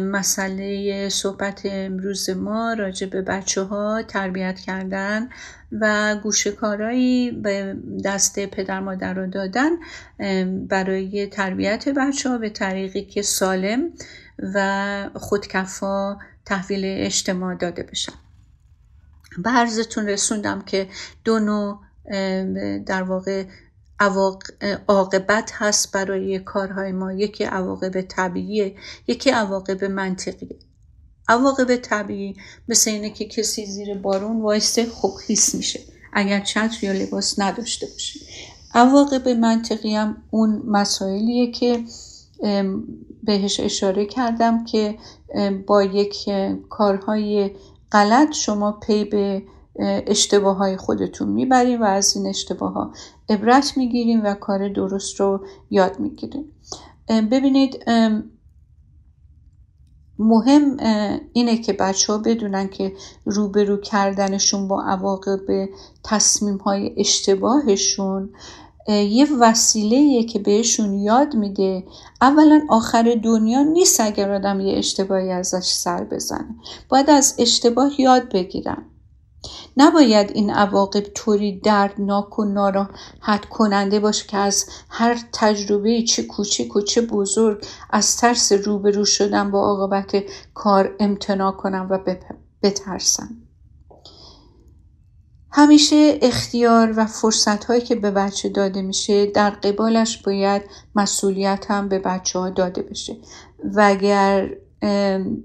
مسئله 0.00 1.08
صحبت 1.08 1.62
امروز 1.64 2.30
ما 2.30 2.72
راجع 2.72 3.06
به 3.06 3.22
بچه 3.22 3.62
ها 3.62 4.02
تربیت 4.02 4.60
کردن 4.60 5.28
و 5.80 6.16
گوشکارایی 6.22 7.30
به 7.30 7.76
دست 8.04 8.46
پدر 8.46 8.80
مادر 8.80 9.14
رو 9.14 9.26
دادن 9.26 9.70
برای 10.68 11.26
تربیت 11.26 11.88
بچه 11.88 12.28
ها 12.28 12.38
به 12.38 12.50
طریقی 12.50 13.02
که 13.02 13.22
سالم 13.22 13.90
و 14.54 15.10
خودکفا 15.14 16.18
تحویل 16.44 16.82
اجتماع 16.84 17.54
داده 17.54 17.82
بشن. 17.82 18.23
به 19.38 19.50
رسوندم 19.96 20.62
که 20.62 20.88
دو 21.24 21.38
نوع 21.38 21.78
در 22.86 23.02
واقع 23.02 23.44
عاقبت 24.88 25.50
هست 25.54 25.92
برای 25.92 26.38
کارهای 26.38 26.92
ما. 26.92 27.12
یکی 27.12 27.44
عواقب 27.44 28.00
طبیعی 28.00 28.76
یکی 29.06 29.30
عواقب 29.30 29.84
منطقی 29.84 30.58
عواقب 31.28 31.76
طبیعی 31.76 32.36
مثل 32.68 32.90
اینه 32.90 33.10
که 33.10 33.24
کسی 33.24 33.66
زیر 33.66 33.94
بارون 33.94 34.40
وایسته 34.40 34.86
خوب 34.86 35.14
خیس 35.14 35.54
میشه. 35.54 35.80
اگر 36.12 36.40
چتر 36.40 36.84
یا 36.84 36.92
لباس 36.92 37.38
نداشته 37.38 37.86
باشه. 37.86 38.20
عواقب 38.74 39.28
منطقی 39.28 39.94
هم 39.94 40.22
اون 40.30 40.62
مسائلیه 40.66 41.50
که 41.50 41.84
بهش 43.22 43.60
اشاره 43.60 44.06
کردم 44.06 44.64
که 44.64 44.98
با 45.66 45.82
یک 45.82 46.30
کارهای 46.70 47.50
غلط 47.94 48.32
شما 48.32 48.72
پی 48.72 49.04
به 49.04 49.42
اشتباه 50.06 50.56
های 50.56 50.76
خودتون 50.76 51.28
می‌بریم 51.28 51.82
و 51.82 51.84
از 51.84 52.16
این 52.16 52.26
اشتباه 52.26 52.72
ها 52.72 52.92
عبرت 53.28 53.76
می‌گیریم 53.76 54.24
و 54.24 54.34
کار 54.34 54.68
درست 54.68 55.20
رو 55.20 55.46
یاد 55.70 56.00
می‌گیریم 56.00 56.44
ببینید 57.08 57.84
مهم 60.18 60.76
اینه 61.32 61.58
که 61.58 61.72
بچه 61.72 62.12
ها 62.12 62.18
بدونن 62.18 62.68
که 62.68 62.92
روبرو 63.24 63.76
کردنشون 63.76 64.68
با 64.68 64.82
عواقب 64.82 65.68
تصمیم 66.04 66.56
های 66.56 66.94
اشتباهشون 66.96 68.30
یه 68.88 69.26
وسیله 69.40 70.24
که 70.24 70.38
بهشون 70.38 70.94
یاد 70.94 71.34
میده. 71.34 71.84
اولا 72.20 72.66
آخر 72.68 73.16
دنیا 73.24 73.62
نیست 73.62 74.00
اگر 74.00 74.32
آدم 74.32 74.60
یه 74.60 74.78
اشتباهی 74.78 75.30
ازش 75.30 75.64
سر 75.64 76.04
بزنه. 76.04 76.56
باید 76.88 77.10
از 77.10 77.34
اشتباه 77.38 78.00
یاد 78.00 78.32
بگیرن. 78.32 78.84
نباید 79.76 80.30
این 80.30 80.50
عواقب 80.50 81.00
طوری 81.00 81.60
دردناک 81.60 82.38
و 82.38 82.44
ناراحت 82.44 83.44
کننده 83.50 84.00
باشه 84.00 84.26
که 84.26 84.36
از 84.36 84.66
هر 84.88 85.18
تجربه 85.32 86.02
چه 86.02 86.22
کوچک 86.22 86.76
و 86.76 86.80
چه 86.80 87.00
بزرگ 87.00 87.64
از 87.90 88.16
ترس 88.16 88.52
روبرو 88.52 89.04
شدن 89.04 89.50
با 89.50 89.60
عاقبت 89.60 90.24
کار 90.54 90.96
امتناع 91.00 91.52
کنم 91.52 91.86
و 91.90 91.98
بترسم 92.62 93.43
همیشه 95.56 96.18
اختیار 96.22 96.94
و 96.96 97.06
فرصت 97.06 97.64
هایی 97.64 97.80
که 97.80 97.94
به 97.94 98.10
بچه 98.10 98.48
داده 98.48 98.82
میشه 98.82 99.26
در 99.26 99.50
قبالش 99.50 100.22
باید 100.22 100.62
مسئولیت 100.94 101.66
هم 101.68 101.88
به 101.88 101.98
بچه 101.98 102.38
ها 102.38 102.50
داده 102.50 102.82
بشه. 102.82 103.16
و 103.64 103.82
اگر 103.84 104.50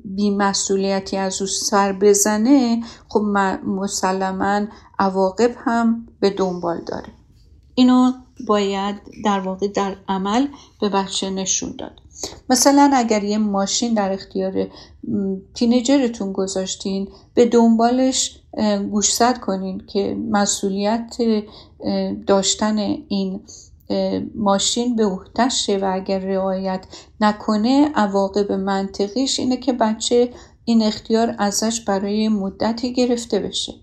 بی 0.06 0.30
مسئولیتی 0.30 1.18
از 1.18 1.42
او 1.42 1.48
سر 1.48 1.94
بزنه 1.94 2.84
خب 3.10 3.20
مسلما 3.66 4.62
عواقب 5.00 5.52
هم 5.58 6.08
به 6.20 6.30
دنبال 6.30 6.82
داره. 6.88 7.10
اینو 7.76 8.12
باید 8.48 8.96
در 9.26 9.40
واقع 9.40 9.68
در 9.68 9.96
عمل 10.08 10.48
به 10.82 10.90
بچه 10.90 11.30
نشون 11.30 11.76
داد. 11.80 12.00
مثلا 12.50 12.92
اگر 12.94 13.24
یه 13.24 13.38
ماشین 13.38 13.94
در 13.94 14.12
اختیار 14.12 14.68
تینیجرتون 15.54 16.34
گذاشتین 16.34 17.08
به 17.34 17.46
دنبالش 17.46 18.39
گوشزد 18.92 19.40
کنین 19.40 19.78
که 19.88 20.18
مسئولیت 20.30 21.18
داشتن 22.28 22.78
این 23.08 23.42
ماشین 24.36 24.96
به 24.96 25.06
عهدهشه 25.06 25.78
و 25.78 25.92
اگر 25.94 26.20
رعایت 26.20 26.86
نکنه 27.22 27.92
عواقب 27.96 28.52
منطقیش 28.52 29.40
اینه 29.40 29.58
که 29.58 29.74
بچه 29.74 30.34
این 30.66 30.84
اختیار 30.84 31.36
ازش 31.38 31.82
برای 31.82 32.30
مدتی 32.30 32.94
گرفته 32.94 33.40
بشه. 33.40 33.74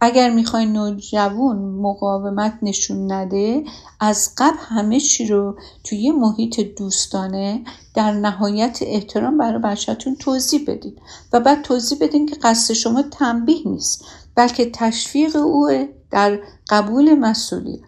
اگر 0.00 0.30
می‌خوای 0.30 0.66
نوجوان 0.66 1.58
مقاومت 1.58 2.58
نشون 2.62 3.12
نده 3.12 3.64
از 4.00 4.30
قبل 4.38 4.56
همه 4.58 5.00
چی 5.00 5.26
رو 5.26 5.56
توی 5.84 6.10
محیط 6.10 6.60
دوستانه 6.60 7.64
در 7.94 8.12
نهایت 8.12 8.78
احترام 8.82 9.38
برای 9.38 9.58
بچهتون 9.58 10.16
توضیح 10.16 10.64
بدین 10.66 10.96
و 11.32 11.40
بعد 11.40 11.62
توضیح 11.62 11.98
بدین 12.00 12.26
که 12.26 12.36
قصد 12.42 12.74
شما 12.74 13.02
تنبیه 13.02 13.68
نیست 13.68 14.04
بلکه 14.34 14.70
تشویق 14.74 15.36
او 15.36 15.86
در 16.10 16.40
قبول 16.68 17.14
مسئولیت. 17.14 17.80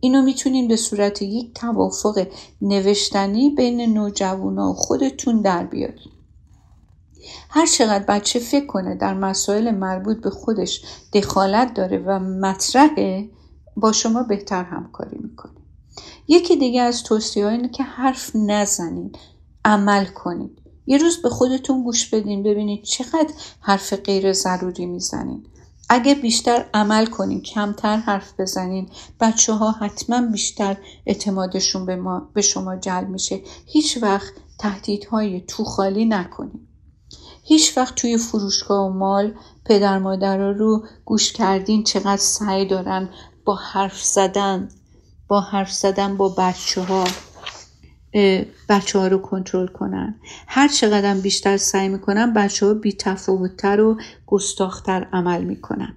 اینو 0.00 0.22
می‌تونین 0.22 0.68
به 0.68 0.76
صورت 0.76 1.22
یک 1.22 1.54
توافق 1.54 2.26
نوشتنی 2.62 3.50
بین 3.50 3.94
نوجوانا 3.94 4.70
و 4.70 4.74
خودتون 4.74 5.40
در 5.40 5.66
بیارین. 5.66 6.13
هر 7.50 7.66
چقدر 7.66 8.04
بچه 8.04 8.38
فکر 8.38 8.66
کنه 8.66 8.94
در 8.94 9.14
مسائل 9.14 9.70
مربوط 9.70 10.20
به 10.20 10.30
خودش 10.30 10.82
دخالت 11.12 11.74
داره 11.74 11.98
و 11.98 12.18
مطرحه 12.18 13.30
با 13.76 13.92
شما 13.92 14.22
بهتر 14.22 14.64
همکاری 14.64 15.18
می‌کنه. 15.18 15.52
یکی 16.28 16.56
دیگه 16.56 16.82
از 16.82 17.02
توصیه 17.02 17.46
اینه 17.46 17.68
که 17.68 17.82
حرف 17.82 18.30
نزنید 18.34 19.18
عمل 19.64 20.04
کنید. 20.04 20.58
یه 20.86 20.98
روز 20.98 21.22
به 21.22 21.28
خودتون 21.28 21.82
گوش 21.84 22.14
بدین 22.14 22.42
ببینید 22.42 22.82
چقدر 22.82 23.34
حرف 23.60 23.92
غیر 23.92 24.32
ضروری 24.32 24.86
می‌زنید 24.86 25.48
اگه 25.88 26.14
بیشتر 26.14 26.66
عمل 26.74 27.06
کنین 27.06 27.40
کمتر 27.40 27.96
حرف 27.96 28.40
بزنین 28.40 28.88
بچه 29.20 29.52
ها 29.52 29.70
حتما 29.70 30.20
بیشتر 30.20 30.76
اعتمادشون 31.06 31.86
به, 31.86 31.96
ما، 31.96 32.30
به 32.34 32.42
شما 32.42 32.76
جلب 32.76 33.08
میشه. 33.08 33.40
هیچ 33.66 33.98
وقت 34.02 34.32
تهدیدهای 34.58 35.40
تو 35.40 35.64
خالی 35.64 36.04
نکنین. 36.04 36.68
هیچ 37.46 37.76
وقت 37.78 37.94
توی 37.94 38.18
فروشگاه 38.18 38.86
و 38.86 38.98
مال 38.98 39.32
پدر 39.64 39.98
مادر 39.98 40.52
رو 40.52 40.84
گوش 41.04 41.32
کردین 41.32 41.84
چقدر 41.84 42.16
سعی 42.16 42.66
دارن 42.66 43.08
با 43.44 43.54
حرف 43.54 44.02
زدن 44.02 44.68
با 45.28 45.40
حرف 45.40 45.72
زدن 45.72 46.16
با 46.16 46.28
بچه 46.28 46.80
ها 46.80 47.04
بچه 48.68 48.98
ها 48.98 49.06
رو 49.06 49.18
کنترل 49.18 49.66
کنن. 49.66 50.20
هر 50.46 50.68
چقدر 50.68 51.14
بیشتر 51.14 51.56
سعی 51.56 51.88
می‌کنن 51.88 52.32
بچه 52.32 52.66
ها 52.66 52.74
بی 52.74 52.92
تفاوتتر 52.92 53.80
و 53.80 53.96
گستاختر 54.26 55.08
عمل 55.12 55.44
می‌کنن. 55.44 55.96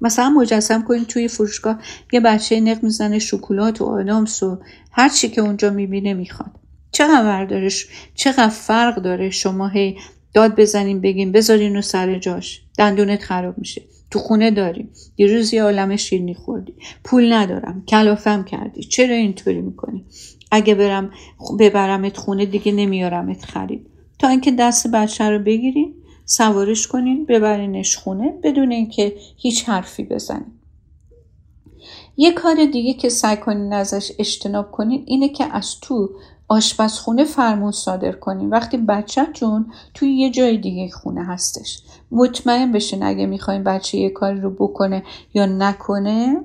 مثلا 0.00 0.30
مجسم 0.30 0.82
کنید 0.82 1.06
توی 1.06 1.28
فروشگاه 1.28 1.78
یه 2.12 2.20
بچه 2.20 2.60
نق 2.60 2.82
می‌زنه 2.82 3.18
شکلات 3.18 3.80
و 3.80 3.84
آدامس 3.84 4.42
و 4.42 4.58
هر 4.92 5.08
چی 5.08 5.28
که 5.28 5.40
اونجا 5.40 5.70
می‌بینه 5.70 6.14
می‌خواد. 6.14 6.50
چقدر 6.92 7.44
داره 7.44 7.68
چقدر 8.14 8.48
فرق 8.48 9.02
داره 9.02 9.30
شما 9.30 9.68
هی 9.68 9.98
داد 10.34 10.60
بزنیم 10.60 11.00
بگیم 11.00 11.32
بذارین 11.32 11.76
و 11.76 11.82
سر 11.82 12.18
جاش. 12.18 12.62
دندونت 12.78 13.22
خراب 13.22 13.58
میشه. 13.58 13.82
تو 14.10 14.18
خونه 14.18 14.50
داریم 14.50 14.90
یه 15.16 15.26
روز 15.26 15.54
یه 15.54 15.62
عالم 15.62 15.96
شیرنی 15.96 16.34
خوردی. 16.34 16.74
پول 17.04 17.32
ندارم. 17.32 17.84
کلافم 17.88 18.44
کردی. 18.44 18.82
چرا 18.82 19.14
اینطوری 19.14 19.60
می‌کنی؟ 19.60 20.04
اگه 20.50 20.74
برم 20.74 21.10
ببرمت 21.58 22.16
خونه 22.16 22.46
دیگه 22.46 22.72
نمیارمت 22.72 23.44
خرید. 23.44 23.86
تا 24.18 24.28
اینکه 24.28 24.50
دست 24.50 24.90
بچه 24.90 25.30
رو 25.30 25.38
بگیرین 25.38 25.94
سوارش 26.24 26.86
کنین 26.86 27.24
ببرینش 27.24 27.96
خونه 27.96 28.34
بدون 28.42 28.72
اینکه 28.72 29.16
هیچ 29.36 29.68
حرفی 29.68 30.04
بزنین 30.04 30.52
یه 32.16 32.32
کار 32.32 32.64
دیگه 32.72 32.94
که 32.94 33.08
سعی 33.08 33.36
کنین 33.36 33.72
ازش 33.72 34.12
اجتناب 34.18 34.70
کنین 34.70 35.04
اینه 35.06 35.28
که 35.28 35.44
از 35.44 35.80
تو 35.80 36.10
آشپزخونه 36.48 37.24
فرمون 37.24 37.72
صادر 37.72 38.12
کنین 38.12 38.50
وقتی 38.50 38.76
بچهتون 38.76 39.72
توی 39.94 40.12
یه 40.12 40.30
جای 40.30 40.58
دیگه 40.58 40.90
خونه 40.90 41.24
هستش 41.24 41.82
مطمئن 42.10 42.72
بشین 42.72 43.02
اگه 43.02 43.26
می‌خواین 43.26 43.64
بچه 43.64 43.98
یه 43.98 44.10
کاری 44.10 44.40
رو 44.40 44.50
بکنه 44.50 45.02
یا 45.34 45.46
نکنه 45.46 46.40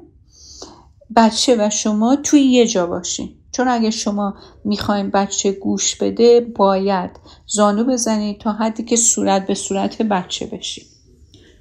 بچه 1.16 1.56
و 1.60 1.70
شما 1.70 2.16
توی 2.16 2.42
یه 2.42 2.68
جا 2.68 2.88
باشین. 2.88 3.30
چون 3.52 3.68
اگه 3.68 3.90
شما 3.90 4.36
می‌خواین 4.66 5.10
بچه 5.10 5.52
گوش 5.52 5.96
بده 5.96 6.40
باید 6.56 7.12
زانو 7.48 7.84
بزنید 7.84 8.40
تا 8.40 8.52
حدی 8.52 8.84
که 8.84 8.96
صورت 8.96 9.48
به 9.48 9.54
صورت 9.54 10.02
بچه 10.02 10.46
بشین. 10.46 10.84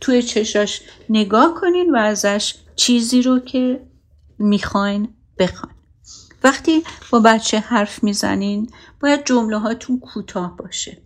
توی 0.00 0.22
چشاش 0.22 0.82
نگاه 1.10 1.54
کنین 1.60 1.90
و 1.94 1.96
ازش 1.96 2.54
چیزی 2.76 3.22
رو 3.22 3.38
که 3.38 3.80
می‌خواین 4.38 5.08
بخواین. 5.38 5.79
وقتی 6.42 6.84
با 7.10 7.20
بچه 7.20 7.58
حرف 7.58 8.04
می‌زنین 8.04 8.70
باید 9.00 9.24
جمله 9.24 9.58
هاتون 9.58 10.00
کوتاه 10.00 10.56
باشه. 10.56 11.02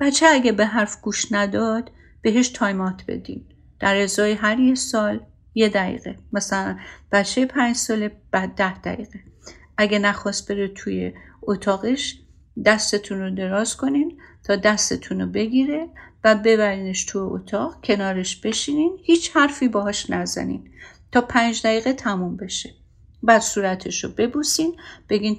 بچه 0.00 0.26
اگه 0.26 0.52
به 0.52 0.66
حرف 0.66 1.00
گوش 1.00 1.32
نداد 1.32 1.90
بهش 2.22 2.48
تایمات 2.48 3.04
بدین. 3.08 3.44
در 3.80 3.96
ازای 3.96 4.32
هر 4.32 4.60
یه 4.60 4.74
سال 4.74 5.20
یه 5.54 5.68
دقیقه. 5.68 6.18
مثلا 6.32 6.78
بچه 7.12 7.46
پنج 7.46 7.76
ساله 7.76 8.16
بعد 8.30 8.54
ده 8.54 8.78
دقیقه. 8.78 9.20
اگه 9.76 9.98
نخواست 9.98 10.48
بره 10.48 10.68
توی 10.68 11.12
اتاقش 11.42 12.20
دستتون 12.64 13.20
رو 13.20 13.34
دراز 13.34 13.76
کنین 13.76 14.18
تا 14.44 14.56
دستتون 14.56 15.20
رو 15.20 15.26
بگیره 15.26 15.88
و 16.24 16.34
ببرینش 16.34 17.04
تو 17.04 17.18
اتاق 17.32 17.84
کنارش 17.84 18.36
بشینین 18.40 18.98
هیچ 19.02 19.36
حرفی 19.36 19.68
باهاش 19.68 20.10
نزنین 20.10 20.70
تا 21.12 21.20
پنج 21.20 21.62
دقیقه 21.62 21.92
تموم 21.92 22.36
بشه. 22.36 22.74
بعد 23.24 23.42
صورتش 23.42 24.04
رو 24.04 24.10
ببوسین 24.10 24.76
بگین 25.08 25.38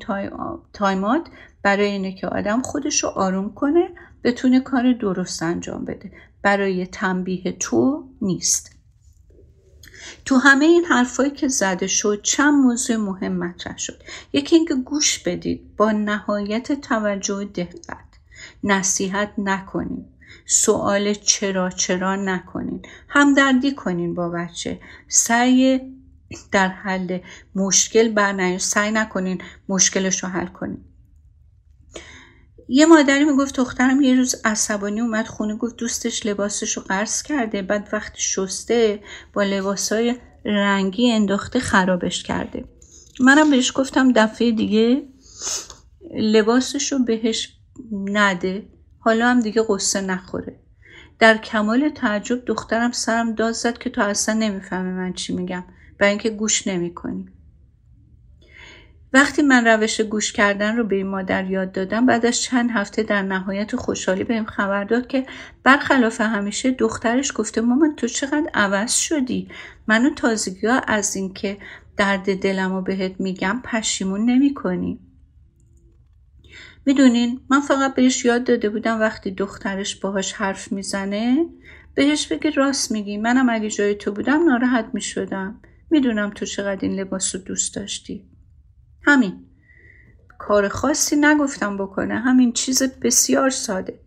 تایمات 0.74 1.28
برای 1.64 1.86
اینه 1.86 2.14
که 2.14 2.28
آدم 2.28 2.62
خودش 2.62 3.04
رو 3.04 3.10
آروم 3.10 3.54
کنه 3.54 3.90
بتونه 4.24 4.60
کار 4.60 4.94
درست 4.94 5.44
انجام 5.44 5.86
بده. 5.86 6.12
برای 6.42 6.88
تنبیه 6.88 7.52
تو 7.52 8.10
نیست. 8.22 8.72
تو 10.26 10.36
همه 10.36 10.66
این 10.66 10.86
حرفایی 10.86 11.32
که 11.32 11.48
زده 11.48 11.88
شد 11.88 12.22
چند 12.24 12.54
موضوع 12.54 12.96
مهم 12.96 13.32
مطرح 13.32 13.78
شد. 13.78 14.04
یکی 14.34 14.56
اینکه 14.56 14.76
گوش 14.76 15.20
بدید 15.20 15.76
با 15.78 15.92
نهایت 15.92 16.82
توجه 16.82 17.36
و 17.36 17.44
دقت. 17.44 18.06
نصیحت 18.64 19.34
نکنید 19.38 20.06
سوال 20.46 21.14
چرا 21.14 21.70
چرا 21.70 22.16
نکنین. 22.16 22.82
همدردی 23.08 23.76
کنین 23.76 24.14
با 24.16 24.30
بچه. 24.30 24.80
سعی 25.08 25.82
در 26.52 26.68
حل 26.68 27.20
مشکل 27.56 28.10
بر 28.10 28.58
سعی 28.58 28.92
نکنین 28.92 29.42
مشکلش 29.70 30.24
رو 30.24 30.30
حل 30.30 30.48
کنین. 30.48 30.86
یه 32.70 32.86
مادری 32.86 33.24
می‌گفت 33.24 33.56
دخترم 33.56 34.02
یه 34.02 34.16
روز 34.16 34.36
عصبانی 34.46 35.02
اومد 35.02 35.28
خونه 35.28 35.56
گفت 35.56 35.76
دوستش 35.76 36.26
لباسش 36.26 36.78
رو 36.78 36.84
قرض 36.84 37.22
کرده 37.24 37.62
بعد 37.62 37.90
وقتی 37.94 38.22
شسته 38.22 39.00
با 39.34 39.44
لباسای 39.44 40.16
رنگی 40.46 41.12
انداخته 41.12 41.60
خرابش 41.60 42.24
کرده. 42.24 42.66
منم 43.20 43.50
بهش 43.50 43.72
گفتم 43.76 44.12
دفعه 44.12 44.52
دیگه 44.52 45.08
لباسش 46.18 46.92
رو 46.92 47.00
بهش 47.00 47.58
نده 47.92 48.70
حالا 49.00 49.28
هم 49.28 49.40
دیگه 49.40 49.66
قصه 49.70 50.02
نخوره. 50.02 50.60
در 51.20 51.38
کمال 51.38 51.90
تعجب 51.90 52.46
دخترم 52.46 52.92
سرم 52.92 53.36
داد 53.36 53.54
زد 53.54 53.78
که 53.78 53.90
تو 53.90 54.02
اصلا 54.02 54.36
نمی‌فهمه 54.36 54.92
من 54.92 55.14
چی 55.14 55.34
میگم. 55.34 55.64
برای 55.98 56.10
اینکه 56.10 56.30
گوش 56.30 56.68
نمی‌کنی 56.68 57.26
وقتی 59.14 59.42
من 59.42 59.68
روش 59.68 60.02
گوش 60.02 60.34
کردن 60.34 60.78
رو 60.78 60.84
به 60.84 60.96
این 60.96 61.08
مادر 61.08 61.52
یاد 61.52 61.72
دادم 61.72 62.06
بعد 62.06 62.26
از 62.26 62.42
چند 62.42 62.72
هفته 62.72 63.04
در 63.04 63.22
نهایت 63.22 63.76
خوشحالی 63.76 64.24
بهم 64.24 64.46
خبر 64.46 64.84
داد 64.84 65.08
که 65.08 65.26
برخلاف 65.64 66.22
همیشه 66.22 66.72
دخترش 66.72 67.32
گفته 67.36 67.62
مامان 67.62 67.96
تو 67.96 68.08
چقدر 68.08 68.50
عوض 68.54 68.94
شدی؟ 68.94 69.48
منو 69.88 70.10
تازگی 70.10 70.68
ها 70.68 70.80
از 70.80 71.16
اینکه 71.16 71.58
درد 71.98 72.40
دلم 72.42 72.74
رو 72.74 72.82
بهت 72.82 73.20
میگم 73.20 73.62
پشیمون 73.64 74.26
نمی 74.26 74.54
کنی. 74.54 75.00
می‌دونین 76.86 77.40
من 77.50 77.60
فقط 77.60 77.96
بهش 77.96 78.26
یاد 78.26 78.44
داده 78.44 78.70
بودم 78.70 79.00
وقتی 79.00 79.32
دخترش 79.32 79.96
باهاش 79.96 80.34
حرف 80.34 80.72
می‌زنه 80.72 81.46
بهش 81.94 82.28
بگی 82.28 82.52
راست 82.52 82.92
میگی 82.92 83.18
منم 83.18 83.50
اگه 83.50 83.70
جای 83.70 83.96
تو 83.96 84.12
بودم 84.12 84.44
ناراحت 84.44 84.86
می‌شدم. 84.94 85.62
می‌دونم 85.92 86.30
تو 86.30 86.46
چقدر 86.46 86.80
این 86.82 87.00
لباس 87.00 87.36
رو 87.36 87.42
دوست 87.42 87.76
داشتی. 87.76 88.30
همین. 89.04 89.46
کار 90.38 90.68
خاصی 90.68 91.16
نگفتم 91.16 91.78
بکنه. 91.78 92.20
همین 92.20 92.52
چیز 92.52 92.84
بسیار 92.84 93.50
ساده. 93.50 94.00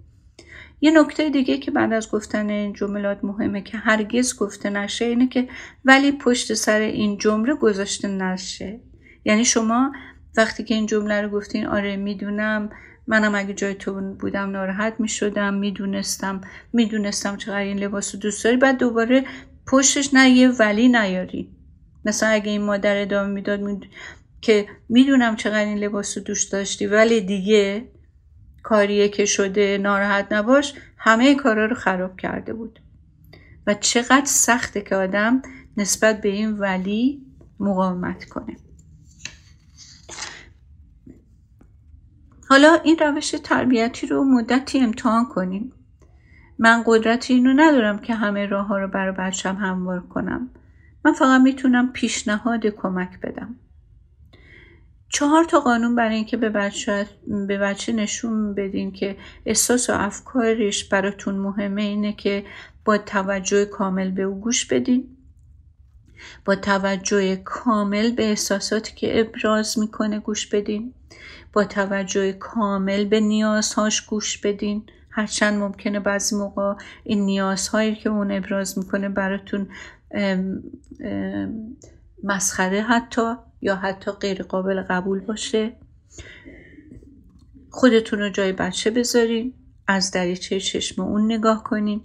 یه 0.81 1.01
نکته 1.01 1.31
دیگه 1.31 1.59
که 1.59 1.71
بعد 1.71 1.93
از 1.93 2.11
گفتن 2.11 2.51
این 2.51 2.73
جملات 2.73 3.25
مهمه 3.25 3.62
که 3.62 3.77
هرگز 3.77 4.37
گفته 4.37 4.71
نشه 4.71 5.05
اینه 5.05 5.29
که 5.29 5.49
ولی 5.85 6.12
پشت 6.12 6.55
سر 6.55 6.81
این 6.81 7.19
جمله 7.19 7.55
گذاشته 7.55 8.09
نشه. 8.09 8.81
یعنی 9.25 9.45
شما 9.45 9.93
وقتی 10.37 10.64
که 10.64 10.75
این 10.75 10.87
جمله 10.87 11.23
رو 11.23 11.29
گفتین 11.29 11.67
آره 11.67 11.97
می‌دونم. 11.97 12.71
منم 13.07 13.35
اگه 13.35 13.55
جای 13.55 13.75
تو 13.75 14.14
بودم 14.14 14.51
ناراحت 14.51 14.95
می‌شدم 14.99 15.55
می‌دونستم 15.55 16.41
می‌دونستم 16.73 17.37
چقدر 17.37 17.59
این 17.59 17.79
لباس 17.79 18.14
رو 18.14 18.21
دوست 18.21 18.45
داری. 18.45 18.57
بعد 18.57 18.79
دوباره 18.79 19.25
پشتش 19.67 20.14
نه 20.14 20.31
یه 20.31 20.49
ولی 20.49 20.88
نیاری. 20.88 21.58
مثلا 22.09 22.29
اگه 22.29 22.51
این 22.51 22.62
مادر 22.62 23.03
ادامه 23.03 23.29
می‌داد 23.33 23.61
که 24.40 24.68
می‌دونم 24.88 25.37
چقدر 25.37 25.64
این 25.64 25.79
لباس 25.79 26.18
رو 26.18 26.25
دوست 26.25 26.53
داشتی 26.53 26.87
ولی 26.87 27.21
دیگه 27.21 27.88
کاریه 28.62 29.09
که 29.09 29.25
شده 29.25 29.79
ناراحت 29.79 30.33
نباش 30.33 30.75
همه 30.97 31.35
کارا 31.35 31.66
رو 31.66 31.75
خراب 31.75 32.16
کرده 32.16 32.53
بود. 32.53 32.81
و 33.66 33.75
چقدر 33.75 34.25
سخته 34.25 34.81
که 34.81 34.97
آدم 34.97 35.42
نسبت 35.77 36.21
به 36.21 36.29
این 36.29 36.53
ولی 36.53 37.23
مقاومت 37.61 38.25
کنه. 38.25 38.57
حالا 42.49 42.75
این 42.85 42.99
روش 42.99 43.31
تربیتی 43.31 44.07
رو 44.07 44.25
مدتی 44.25 44.81
امتحان 44.81 45.25
کنیم. 45.25 45.73
من 46.59 46.83
قدرت 46.87 47.31
اینو 47.31 47.53
ندارم 47.57 47.99
که 47.99 48.14
همه 48.14 48.47
راه 48.47 48.66
ها 48.66 48.79
رو 48.79 48.88
برای 48.88 49.12
بچم 49.18 49.57
هموار 49.57 50.01
کنم. 50.01 50.51
من 51.09 51.14
فقط 51.14 51.40
می‌تونم 51.40 51.92
پیشنهاد 51.92 52.66
کمک 52.66 53.21
بدم. 53.21 53.55
چهار 55.09 55.44
تا 55.44 55.61
قانون 55.61 55.94
برای 55.94 56.14
اینکه 56.14 56.37
به 56.37 56.49
بچه, 56.49 57.07
به 57.49 57.59
بچه 57.59 57.92
نشون 57.92 58.55
بدین 58.55 58.92
که 58.92 59.16
احساس 59.47 59.90
و 59.90 59.92
افکارش 59.92 60.85
براتون 60.85 61.35
مهمه 61.35 61.83
اینه 61.83 62.12
که 62.12 62.44
با 62.85 62.99
توجه 62.99 63.64
کامل 63.64 64.11
به 64.11 64.23
او 64.23 64.40
گوش 64.40 64.66
بدین. 64.66 65.16
با 66.44 66.55
توجه 66.55 67.37
کامل 67.37 68.11
به 68.11 68.29
احساساتی 68.29 68.94
که 68.94 69.21
ابراز 69.21 69.79
می‌کنه 69.79 70.18
گوش 70.18 70.47
بدین. 70.47 70.94
با 71.53 71.64
توجه 71.64 72.33
کامل 72.33 73.05
به 73.05 73.21
نیازهاش 73.21 74.01
گوش 74.01 74.38
بدین. 74.38 74.87
هرچند 75.11 75.61
ممکنه 75.61 76.01
بعضی 76.01 76.37
موقع 76.37 76.75
این 77.05 77.27
نیازهایی 77.27 77.94
که 77.94 78.09
اون 78.09 78.33
ابراز 78.33 78.79
می‌کنه 78.79 79.09
براتون 79.09 79.68
مسخره 82.25 82.83
حتی 82.83 83.35
یا 83.61 83.77
حتی 83.77 84.11
غیر 84.11 84.42
قابل 84.42 84.83
قبول 84.83 85.21
باشه. 85.21 85.77
خودتون 87.71 88.18
رو 88.18 88.29
جای 88.29 88.53
بچه 88.53 88.90
بذارین 88.90 89.55
از 89.87 90.11
دریچه 90.11 90.61
چشم 90.61 91.03
اون 91.03 91.33
نگاه 91.33 91.64
کنین. 91.64 92.01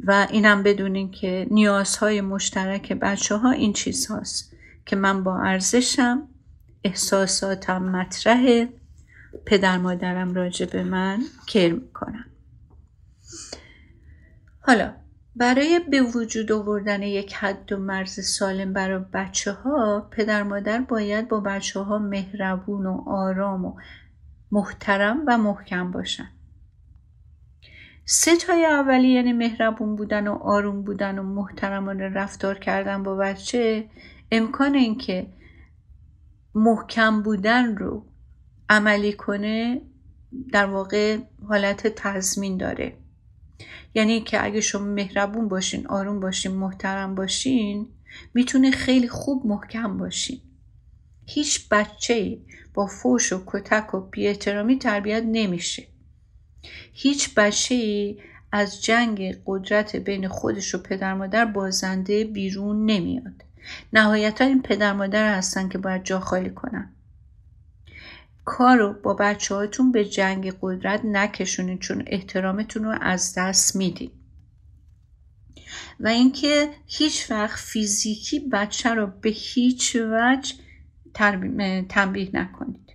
و 0.00 0.26
اینم 0.30 0.62
بدونین 0.62 1.10
که 1.10 1.46
نیازهای 1.50 2.20
مشترک 2.20 2.92
بچه 2.92 3.36
ها 3.36 3.50
این 3.50 3.72
چیز 3.72 4.06
هاست 4.06 4.52
که 4.86 4.96
من 4.96 5.24
با 5.24 5.40
ارزشم 5.40 6.28
احساساتم 6.84 7.82
مطرحه 7.82 8.68
پدر 9.46 9.78
مادرم 9.78 10.34
راجع 10.34 10.66
به 10.66 10.84
من 10.84 11.20
کر 11.46 11.72
می‌کنن. 11.72 12.24
حالا 14.60 15.01
برای 15.36 15.80
به 15.90 16.02
وجود 16.02 16.52
آوردن 16.52 17.02
یک 17.02 17.34
حد 17.34 17.72
و 17.72 17.76
مرز 17.76 18.20
سالم 18.20 18.72
برای 18.72 19.04
بچه 19.12 19.52
ها 19.52 20.08
پدر 20.10 20.42
مادر 20.42 20.80
باید 20.80 21.28
با 21.28 21.40
بچه 21.40 21.80
ها 21.80 21.98
مهربون 21.98 22.86
و 22.86 23.02
آرام 23.06 23.64
و 23.64 23.74
محترم 24.52 25.22
و 25.26 25.38
محکم 25.38 25.90
باشن. 25.90 26.28
سه 28.04 28.36
تای 28.36 28.64
اولی 28.64 29.08
یعنی 29.08 29.32
مهربون 29.32 29.96
بودن 29.96 30.28
و 30.28 30.32
آروم 30.32 30.82
بودن 30.82 31.18
و 31.18 31.22
محترمانه 31.22 32.08
رفتار 32.08 32.58
کردن 32.58 33.02
با 33.02 33.16
بچه 33.16 33.88
امکان 34.30 34.74
اینکه 34.74 35.26
محکم 36.54 37.22
بودن 37.22 37.76
رو 37.76 38.06
عملی 38.68 39.12
کنه 39.12 39.82
در 40.52 40.66
واقع 40.66 41.18
حالت 41.48 41.86
تضمین 41.86 42.56
داره. 42.56 43.01
یعنی 43.94 44.20
که 44.20 44.44
اگه 44.44 44.60
شما 44.60 44.84
مهربون 44.84 45.48
باشین 45.48 45.86
آروم 45.86 46.20
باشین 46.20 46.52
محترم 46.52 47.14
باشین 47.14 47.88
می‌تونه 48.34 48.70
خیلی 48.70 49.08
خوب 49.08 49.46
محکم 49.46 49.98
باشین. 49.98 50.40
هیچ 51.26 51.68
بچه 51.68 52.38
با 52.74 52.86
فوش 52.86 53.32
و 53.32 53.42
کتک 53.46 53.94
و 53.94 54.00
بیاحترامی 54.00 54.78
تربیت 54.78 55.22
نمیشه. 55.26 55.86
هیچ 56.92 57.34
بچه 57.34 58.16
از 58.52 58.84
جنگ 58.84 59.38
قدرت 59.46 59.96
بین 59.96 60.28
خودش 60.28 60.74
و 60.74 60.82
پدر 60.82 61.14
مادر 61.14 61.44
بازنده 61.44 62.24
بیرون 62.24 62.86
نمیاد. 62.86 63.44
نهایتا 63.92 64.44
این 64.44 64.62
پدر 64.62 64.92
مادر 64.92 65.36
هستن 65.38 65.68
که 65.68 65.78
باید 65.78 66.04
جا 66.04 66.20
خالی 66.20 66.50
کنن. 66.50 66.92
کار 68.44 68.76
رو 68.76 68.92
با 69.02 69.14
بچه 69.14 69.54
هاتون 69.54 69.92
به 69.92 70.04
جنگ 70.04 70.54
قدرت 70.60 71.00
نکشونید 71.04 71.80
چون 71.80 72.02
احترامتون 72.06 72.84
رو 72.84 72.98
از 73.00 73.34
دست 73.38 73.76
میدین. 73.76 74.10
و 76.00 76.08
اینکه 76.08 76.70
هیچ 76.86 77.30
وقت 77.30 77.58
فیزیکی 77.60 78.40
بچه 78.40 78.94
رو 78.94 79.06
به 79.06 79.30
هیچ 79.30 79.96
وجه 79.96 80.54
تنبیه 81.88 82.30
نکنید. 82.34 82.92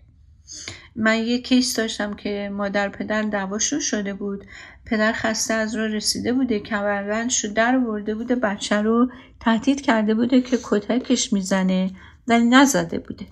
من 0.96 1.24
یه 1.24 1.42
کیس 1.42 1.76
داشتم 1.76 2.14
که 2.14 2.50
مادر 2.54 2.90
پدر 2.90 3.22
دعواشون 3.22 3.80
شده 3.80 4.14
بود. 4.14 4.46
پدر 4.86 5.14
خسته 5.14 5.54
از 5.54 5.76
رو 5.76 5.82
رسیده 5.82 6.34
بوده 6.34 6.60
کمربند 6.60 7.30
شو 7.30 7.48
در 7.48 7.78
ورده 7.78 8.16
بوده 8.16 8.36
بچه 8.36 8.82
رو 8.82 9.12
تهدید 9.40 9.82
کرده 9.82 10.14
بوده 10.14 10.42
که 10.42 10.60
کتکش 10.64 11.34
می‌زنه 11.34 11.92
ولی 12.28 12.46
نزده 12.46 13.00
بوده. 13.00 13.26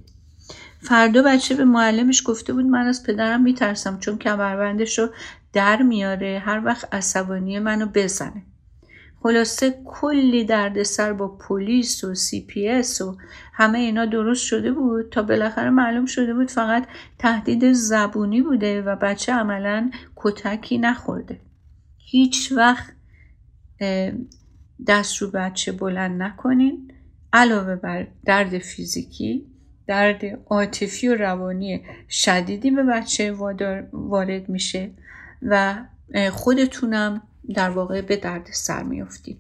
فردا 0.87 1.21
بچه 1.21 1.55
به 1.55 1.65
معلمش 1.65 2.23
گفته 2.25 2.53
بود 2.53 2.65
من 2.65 2.87
از 2.87 3.03
پدرم 3.03 3.41
میترسم 3.41 3.99
چون 3.99 4.17
کمربندش 4.17 4.99
رو 4.99 5.09
در 5.53 5.81
میاره 5.81 6.41
هر 6.45 6.61
وقت 6.65 6.93
عصبانی 6.93 7.59
منو 7.59 7.85
بزنه. 7.93 8.43
خلاصه 9.19 9.81
کلی 9.85 10.45
دردسر 10.45 11.13
با 11.13 11.27
پلیس 11.27 12.03
و 12.03 12.15
CPS 12.15 13.01
و 13.01 13.17
همه 13.53 13.79
اینا 13.79 14.05
درست 14.05 14.45
شده 14.45 14.71
بود 14.71 15.09
تا 15.09 15.21
بالاخره 15.21 15.69
معلوم 15.69 16.05
شده 16.05 16.33
بود 16.33 16.51
فقط 16.51 16.87
تهدید 17.19 17.71
زبونی 17.71 18.41
بوده 18.41 18.81
و 18.81 18.95
بچه 18.95 19.33
عملا 19.33 19.91
کتکی 20.15 20.77
نخورده. 20.77 21.39
هیچ 21.97 22.51
وقت 22.51 22.95
دست 24.87 25.21
رو 25.21 25.31
بچه 25.31 25.71
بلند 25.71 26.21
نکنین. 26.21 26.91
علاوه 27.33 27.75
بر 27.75 28.07
درد 28.25 28.57
فیزیکی 28.57 29.54
درد 29.87 30.21
عاطفی 30.49 31.07
و 31.07 31.15
روانی 31.15 31.83
شدیدی 32.09 32.71
به 32.71 32.83
بچه 32.83 33.31
وارد 33.93 34.49
میشه 34.49 34.91
و 35.41 35.75
خودتونم 36.31 37.21
در 37.53 37.69
واقع 37.69 38.01
به 38.01 38.17
درد 38.17 38.47
سر 38.51 38.83
میافتید 38.83 39.37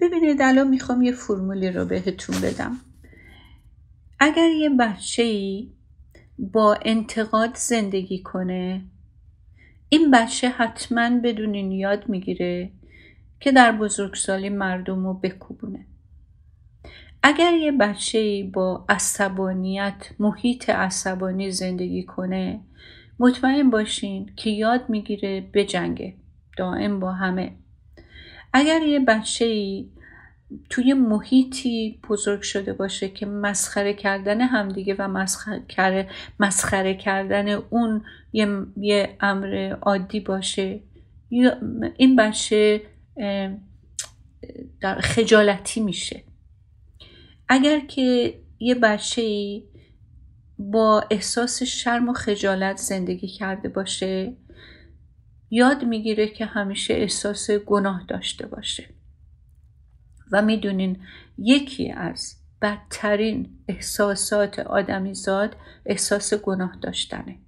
ببینید 0.00 0.42
الان 0.42 0.68
می‌خوام 0.68 1.02
یه 1.02 1.12
فرمولی 1.12 1.70
رو 1.70 1.84
بهتون 1.84 2.40
بدم. 2.40 2.76
اگر 4.20 4.48
یه 4.48 4.70
بچه 4.70 5.22
ای 5.22 5.70
با 6.38 6.78
انتقاد 6.82 7.54
زندگی 7.54 8.22
کنه 8.22 8.82
این 9.88 10.10
بچه 10.10 10.48
حتما 10.48 11.20
بدونین 11.20 11.72
یاد 11.72 12.08
می‌گیره 12.08 12.70
که 13.40 13.52
در 13.52 13.72
بزرگسالی 13.72 14.48
مردم 14.48 15.06
رو 15.06 15.14
بکوبونه. 15.14 15.86
اگر 17.22 17.54
یه 17.54 17.72
بچه 17.72 18.50
با 18.52 18.84
عصبانیت 18.88 20.10
محیط 20.18 20.70
عصبانی 20.70 21.50
زندگی 21.50 22.02
کنه 22.02 22.60
مطمئن 23.18 23.70
باشین 23.70 24.30
که 24.36 24.50
یاد 24.50 24.88
می‌گیره 24.88 25.50
بجنگه 25.54 26.14
دائم 26.58 27.00
با 27.00 27.12
همه. 27.12 27.52
اگر 28.52 28.82
یه 28.82 29.00
بچه 29.00 29.84
توی 30.70 30.94
محیطی 30.94 32.00
بزرگ 32.08 32.42
شده 32.42 32.72
باشه 32.72 33.08
که 33.08 33.26
مسخره 33.26 33.94
کردن 33.94 34.40
همدیگه 34.40 34.96
و 34.98 35.08
مسخره, 35.08 36.08
مسخره 36.40 36.94
کردن 36.94 37.48
اون 37.48 38.04
یه, 38.32 38.66
یه 38.76 39.16
امر 39.20 39.76
عادی 39.82 40.20
باشه 40.20 40.80
این 41.96 42.16
بچه 42.16 42.82
در 44.80 45.00
خجالتی 45.00 45.80
میشه. 45.80 46.22
اگر 47.48 47.80
که 47.80 48.34
یه 48.58 48.74
بچه 48.74 49.22
با 50.58 51.04
احساس 51.10 51.62
شرم 51.62 52.08
و 52.08 52.12
خجالت 52.12 52.76
زندگی 52.76 53.28
کرده 53.28 53.68
باشه 53.68 54.36
یاد 55.50 55.84
می‌گیره 55.84 56.28
که 56.28 56.44
همیشه 56.44 56.94
احساس 56.94 57.50
گناه 57.50 58.04
داشته 58.08 58.46
باشه. 58.46 58.84
و 60.32 60.42
می‌دونین 60.42 60.98
یکی 61.38 61.92
از 61.92 62.34
بدترین 62.62 63.58
احساسات 63.68 64.58
آدمیزاد 64.58 65.56
احساس 65.86 66.34
گناه 66.34 66.78
داشتنه. 66.82 67.38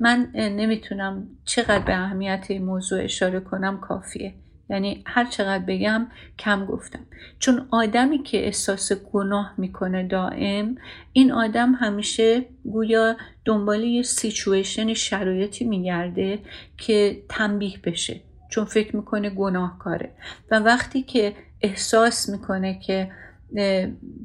من 0.00 0.30
نمی‌تونم 0.34 1.28
چقدر 1.44 1.84
به 1.84 1.94
اهمیت 1.94 2.46
این 2.48 2.64
موضوع 2.64 3.04
اشاره 3.04 3.40
کنم 3.40 3.80
کافیه. 3.80 4.34
یعنی 4.70 5.02
هر 5.06 5.24
چقدر 5.24 5.64
بگم 5.64 6.06
کم 6.38 6.66
گفتم. 6.66 7.06
چون 7.38 7.68
آدمی 7.70 8.22
که 8.22 8.44
احساس 8.46 8.92
گناه 8.92 9.54
می‌کنه 9.58 10.08
دائم 10.08 10.76
این 11.12 11.32
آدم 11.32 11.72
همیشه 11.72 12.44
گویا 12.64 13.16
دنبال 13.44 13.84
یه 13.84 14.02
سیچویشن 14.02 14.94
شرایطی 14.94 15.64
میگرده 15.64 16.38
که 16.78 17.22
تنبیه 17.28 17.78
بشه 17.84 18.20
چون 18.50 18.64
فکر 18.64 18.96
می‌کنه 18.96 19.30
گناهکاره. 19.30 20.12
و 20.50 20.58
وقتی 20.58 21.02
که 21.02 21.34
احساس 21.60 22.28
می‌کنه 22.28 22.78
که 22.78 23.10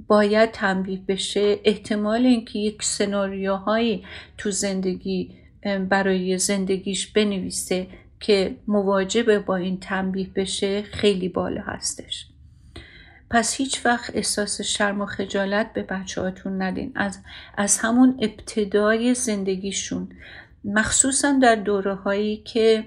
باید 0.08 0.52
تنبیه 0.52 1.02
بشه 1.08 1.60
احتمال 1.64 2.26
اینکه 2.26 2.60
یک 2.60 2.84
سناریوهایی 2.84 4.04
تو 4.38 4.52
زندگی 4.52 5.36
برای 5.90 6.38
زندگیش 6.38 7.08
بنویسه 7.08 7.88
که 8.20 8.56
مواجه 8.68 9.40
با 9.40 9.56
این 9.56 9.80
تنبیه 9.80 10.30
بشه 10.36 10.82
خیلی 10.82 11.30
بالا 11.30 11.62
هستش. 11.62 12.28
پس 13.30 13.56
هیچ 13.56 13.86
وقت 13.86 14.16
احساس 14.16 14.62
شرم 14.62 15.02
و 15.02 15.06
خجالت 15.06 15.74
به 15.74 15.84
بچه 15.84 16.22
هاتون 16.22 16.62
ندین. 16.62 16.92
از, 16.96 17.20
از 17.58 17.80
همون 17.80 18.18
ابتدای 18.22 19.14
زندگیشون. 19.14 20.10
مخصوصا 20.64 21.40
در 21.42 21.56
دوره 21.56 21.96
هایی 21.96 22.38
که 22.38 22.84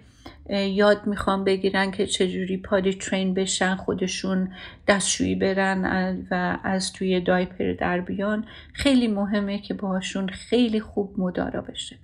یاد 0.51 1.07
می‌خوام 1.07 1.45
بگیرن 1.45 1.91
که 1.91 2.07
چجوری 2.07 2.57
پادی 2.57 2.95
ترین 2.95 3.35
بشن 3.35 3.77
خودشون 3.77 4.53
دستشویی 4.89 5.35
برن 5.35 5.85
و 6.31 6.59
از 6.65 6.93
توی 6.93 7.21
دایپر 7.21 7.73
در 7.73 8.01
بیان 8.01 8.45
خیلی 8.73 9.09
مهمه 9.09 9.59
که 9.59 9.75
باهاشون 9.75 10.29
خیلی 10.29 10.81
خوب 10.81 11.15
مدارا 11.21 11.61
بشه. 11.61 11.97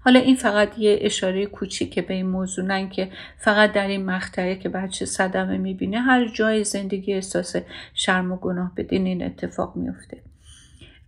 حالا 0.00 0.20
این 0.20 0.36
فقط 0.36 0.78
یه 0.78 0.98
اشاره 1.00 1.46
کوچیکه 1.46 2.02
به 2.02 2.14
این 2.14 2.26
موضوع 2.26 2.64
نه 2.64 2.88
که 2.88 3.10
فقط 3.38 3.72
در 3.72 3.88
این 3.88 4.04
مقطعه 4.04 4.56
که 4.56 4.68
بچه 4.68 5.04
صدمه 5.06 5.58
می‌بینه 5.58 6.00
هر 6.00 6.28
جای 6.28 6.64
زندگی 6.64 7.14
احساس 7.14 7.56
شرم 7.94 8.32
و 8.32 8.36
گناه 8.36 8.72
بدین 8.76 9.06
این 9.06 9.22
اتفاق 9.22 9.76
میفته 9.76 10.22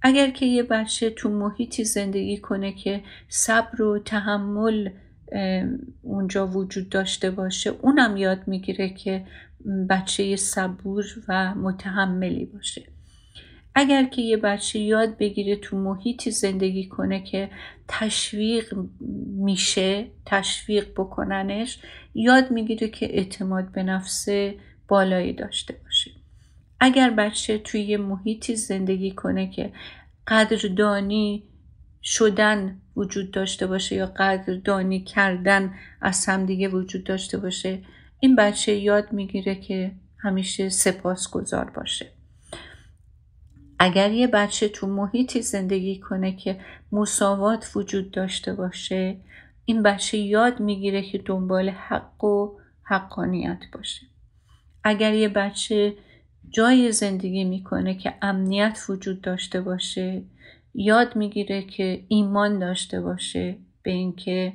اگر 0.02 0.30
که 0.30 0.46
یه 0.46 0.62
بچه 0.62 1.10
تو 1.10 1.28
محیطی 1.28 1.84
زندگی 1.84 2.38
کنه 2.38 2.72
که 2.72 3.02
صبر 3.28 3.82
و 3.82 3.98
تحمل 3.98 4.90
اونجا 6.02 6.46
وجود 6.46 6.88
داشته 6.88 7.30
باشه 7.30 7.70
اونم 7.70 8.16
یاد 8.16 8.38
می‌گیره 8.46 8.88
که 8.88 9.24
بچه 9.90 10.36
صبور 10.36 11.04
و 11.28 11.54
متحملی 11.54 12.44
باشه. 12.44 12.82
اگر 13.74 14.04
که 14.04 14.22
یه 14.22 14.36
بچه 14.36 14.78
یاد 14.78 15.18
بگیره 15.18 15.56
تو 15.56 15.76
محیطی 15.78 16.30
زندگی 16.30 16.88
کنه 16.88 17.20
که 17.22 17.50
تشویق 17.88 18.74
میشه 19.26 20.06
تشویق 20.26 20.92
بکننش 20.96 21.78
یاد 22.14 22.50
می‌گیره 22.50 22.88
که 22.88 23.06
اعتماد 23.16 23.72
به 23.72 23.82
نفس 23.82 24.28
بالایی 24.88 25.32
داشته 25.32 25.74
باشه. 25.84 26.10
اگر 26.80 27.10
بچه 27.10 27.58
توی 27.58 27.80
یه 27.80 27.96
محیطی 27.96 28.56
زندگی 28.56 29.10
کنه 29.10 29.50
که 29.50 29.72
قدردانی 30.26 31.44
شدن 32.02 32.80
وجود 32.96 33.30
داشته 33.30 33.66
باشه 33.66 33.96
یا 33.96 34.06
قدردانی 34.06 35.00
کردن 35.04 35.74
از 36.00 36.26
همدیگه 36.26 36.68
وجود 36.68 37.04
داشته 37.04 37.38
باشه 37.38 37.78
این 38.20 38.36
بچه 38.36 38.74
یاد 38.74 39.12
می‌گیره 39.12 39.54
که 39.54 39.92
همیشه 40.18 40.68
سپاسگزار 40.68 41.70
باشه. 41.70 42.19
اگر 43.82 44.12
یه 44.12 44.26
بچه 44.26 44.68
تو 44.68 44.86
محیطی 44.86 45.42
زندگی 45.42 45.98
کنه 45.98 46.36
که 46.36 46.60
مساوات 46.92 47.70
وجود 47.74 48.10
داشته 48.10 48.54
باشه 48.54 49.16
این 49.64 49.82
بچه 49.82 50.18
یاد 50.18 50.60
می‌گیره 50.60 51.02
که 51.02 51.18
دنبال 51.18 51.68
حق 51.68 52.24
و 52.24 52.58
حقانیت 52.82 53.58
باشه. 53.72 54.06
اگر 54.84 55.14
یه 55.14 55.28
بچه 55.28 55.94
جای 56.50 56.92
زندگی 56.92 57.44
می‌کنه 57.44 57.94
که 57.94 58.14
امنیت 58.22 58.78
وجود 58.88 59.20
داشته 59.20 59.60
باشه 59.60 60.22
یاد 60.74 61.16
می‌گیره 61.16 61.62
که 61.62 62.04
ایمان 62.08 62.58
داشته 62.58 63.00
باشه 63.00 63.56
به 63.82 63.90
اینکه 63.90 64.52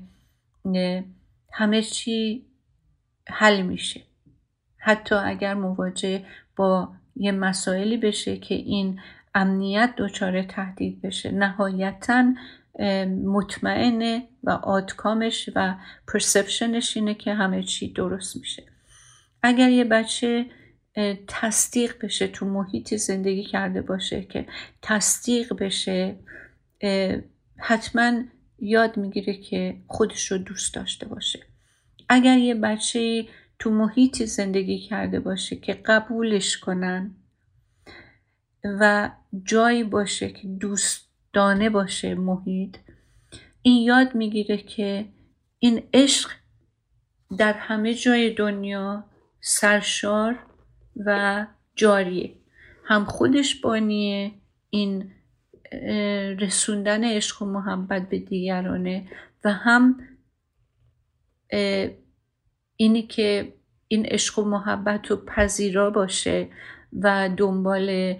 همه 1.53 1.81
چی 1.81 2.45
حل 3.27 3.61
میشه. 3.61 4.01
حتی 4.77 5.15
اگر 5.15 5.53
مواجه 5.53 6.25
با 6.55 6.89
یه 7.15 7.31
مسائلی 7.31 7.97
بشه 7.97 8.37
که 8.37 8.55
این 8.55 8.99
امنیت 9.35 9.93
دچار 9.97 10.43
تهدید 10.43 11.01
بشه. 11.01 11.31
نهایتا 11.31 12.33
مطمئنه 13.23 14.27
و 14.43 14.49
آتکامش 14.49 15.49
و 15.55 15.75
پرسپشنش 16.07 16.97
اینه 16.97 17.13
که 17.13 17.33
همه 17.33 17.63
چی 17.63 17.93
درست 17.93 18.37
میشه. 18.37 18.63
اگر 19.43 19.69
یه 19.69 19.83
بچه 19.83 20.45
تصدیق 21.27 22.05
بشه 22.05 22.27
تو 22.27 22.45
محیطی 22.45 22.97
زندگی 22.97 23.43
کرده 23.43 23.81
باشه 23.81 24.21
که 24.21 24.45
تصدیق 24.81 25.53
بشه 25.53 26.15
حتما 27.57 28.23
یاد 28.59 28.97
می‌گیره 28.97 29.33
که 29.33 29.77
خودش 29.87 30.31
رو 30.31 30.37
دوست 30.37 30.73
داشته 30.73 31.07
باشه. 31.07 31.39
اگر 32.09 32.37
یه 32.37 32.55
بچه 32.55 33.25
تو 33.59 33.71
محیطی 33.71 34.25
زندگی 34.25 34.79
کرده 34.79 35.19
باشه 35.19 35.55
که 35.55 35.73
قبولش 35.73 36.57
کنن 36.57 37.15
و 38.63 39.11
جایی 39.43 39.83
باشه 39.83 40.29
که 40.29 40.47
دوستانه 40.47 41.69
باشه 41.69 42.15
محیط 42.15 42.77
این 43.61 43.83
یاد 43.83 44.15
می‌گیره 44.15 44.57
که 44.57 45.05
این 45.59 45.83
عشق 45.93 46.31
در 47.37 47.53
همه 47.53 47.93
جای 47.93 48.29
دنیا 48.33 49.05
سرشار 49.41 50.39
و 51.05 51.45
جاریه. 51.75 52.33
هم 52.85 53.05
خودش 53.05 53.55
بانیه 53.61 54.31
این 54.69 55.11
رسوندن 56.39 57.03
عشق 57.03 57.41
و 57.41 57.45
محبت 57.45 58.09
به 58.09 58.19
دیگرانه 58.19 59.07
و 59.43 59.53
هم 59.53 59.99
اینی 62.77 63.01
که 63.01 63.53
این 63.87 64.05
عشق 64.05 64.39
و 64.39 64.43
محبت 64.43 65.11
رو 65.11 65.17
پذیرا 65.25 65.89
باشه 65.89 66.47
و 67.01 67.29
دنبال 67.37 68.15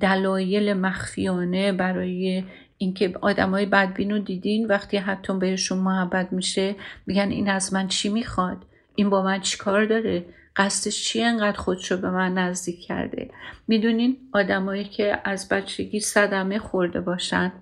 دلایل 0.00 0.72
مخفیانه 0.72 1.72
برای 1.72 2.44
اینکه 2.78 3.14
آدمای 3.20 3.66
بدبین 3.66 4.10
رو 4.10 4.18
دیدین 4.18 4.66
وقتی 4.66 4.96
حتی 4.96 5.38
بهشون 5.38 5.78
محبت 5.78 6.32
میشه 6.32 6.74
میگن 7.06 7.28
این 7.28 7.48
از 7.48 7.74
من 7.74 7.88
چی 7.88 8.08
می‌خواد؟ 8.08 8.64
این 8.94 9.10
با 9.10 9.22
من 9.22 9.40
چی 9.40 9.58
کار 9.58 9.84
داره؟ 9.84 10.24
قصدش 10.56 11.04
چی 11.04 11.22
انقدر 11.22 11.58
خودشو 11.58 11.96
به 11.96 12.10
من 12.10 12.34
نزدیک 12.34 12.80
کرده؟ 12.80 13.30
می‌دونین 13.68 14.16
آدمایی 14.32 14.84
که 14.84 15.18
از 15.24 15.48
بچگی 15.48 16.00
صدمه 16.00 16.58
خورده 16.58 17.00
باشن 17.00 17.52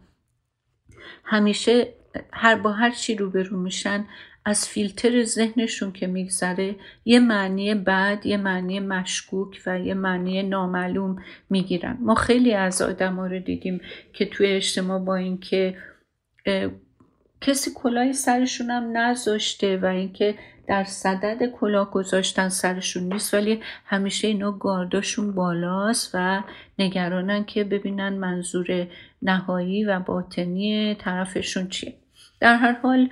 همیشه 1.24 1.94
هر 2.32 2.54
با 2.54 2.72
هر 2.72 2.90
چی 2.90 3.14
روبرو 3.14 3.58
میشن 3.58 4.04
از 4.44 4.68
فیلتر 4.68 5.24
ذهنشون 5.24 5.92
که 5.92 6.06
میگذره 6.06 6.76
یه 7.04 7.18
معنی 7.20 7.74
بد 7.74 8.26
یه 8.26 8.36
معنی 8.36 8.80
مشکوک 8.80 9.62
و 9.66 9.80
یه 9.80 9.94
معنی 9.94 10.42
نامعلوم 10.42 11.22
می‌گیرن. 11.50 11.98
ما 12.00 12.14
خیلی 12.14 12.54
از 12.54 12.82
آدم 12.82 13.20
رو 13.20 13.38
دیدیم 13.38 13.80
که 14.12 14.26
توی 14.26 14.46
اجتماع 14.46 14.98
با 14.98 15.16
اینکه 15.16 15.76
کسی 17.40 17.70
کلاه 17.74 18.12
سرشون 18.12 18.70
هم 18.70 18.98
نذاشته 18.98 19.76
و 19.76 19.86
اینکه 19.86 20.34
در 20.66 20.84
صدد 20.84 21.46
کلاه 21.46 21.90
گذاشتن 21.90 22.48
سرشون 22.48 23.12
نیست 23.12 23.34
ولی 23.34 23.60
همیشه 23.86 24.28
اینا 24.28 24.52
گارداشون 24.52 25.32
بالاست 25.32 26.10
و 26.14 26.42
نگرانن 26.78 27.44
که 27.44 27.64
ببینن 27.64 28.08
منظور 28.08 28.86
نهایی 29.22 29.84
و 29.84 30.00
باطنی 30.00 30.94
طرفشون 30.94 31.68
چیه. 31.68 31.94
در 32.40 32.56
هر 32.56 32.72
حال 32.72 33.08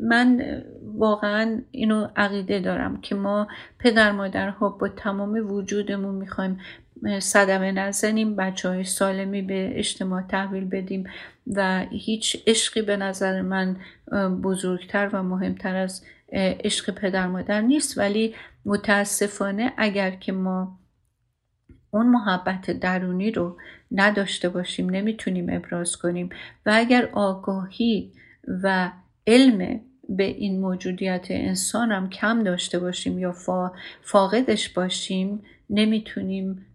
من 0.00 0.62
واقعا 0.94 1.60
اینو 1.70 2.08
عقیده 2.16 2.60
دارم 2.60 3.00
که 3.00 3.14
ما 3.14 3.48
پدر 3.78 4.12
مادرها 4.12 4.68
با 4.68 4.88
تمام 4.88 5.52
وجودمون 5.52 6.14
می‌خوایم 6.14 6.60
صدمه 7.18 7.72
نزنیم 7.72 8.36
بچه 8.36 8.68
های 8.68 8.84
سالمی 8.84 9.42
به 9.42 9.78
اجتماع 9.78 10.22
تحویل 10.22 10.64
بدیم 10.64 11.04
و 11.46 11.86
هیچ 11.90 12.36
عشقی 12.46 12.82
به 12.82 12.96
نظر 12.96 13.42
من 13.42 13.76
بزرگتر 14.42 15.10
و 15.12 15.22
مهمتر 15.22 15.76
از 15.76 16.04
عشق 16.32 16.94
پدر 16.94 17.26
مادر 17.26 17.60
نیست. 17.60 17.98
ولی 17.98 18.34
متاسفانه 18.64 19.72
اگر 19.76 20.10
که 20.10 20.32
ما 20.32 20.78
اون 21.90 22.06
محبت 22.06 22.70
درونی 22.70 23.30
رو 23.30 23.56
نداشته 23.90 24.48
باشیم 24.48 24.90
نمی‌تونیم 24.90 25.46
ابراز 25.50 25.96
کنیم. 25.96 26.30
و 26.66 26.70
اگر 26.74 27.08
آگاهی 27.12 28.12
و 28.62 28.90
علم 29.26 29.80
به 30.08 30.24
این 30.24 30.60
موجودیت 30.60 31.26
انسان 31.30 31.92
هم 31.92 32.10
کم 32.10 32.42
داشته 32.42 32.78
باشیم 32.78 33.18
یا 33.18 33.34
فاقدش 34.02 34.68
باشیم 34.68 35.42
نمی‌تونیم 35.70 36.66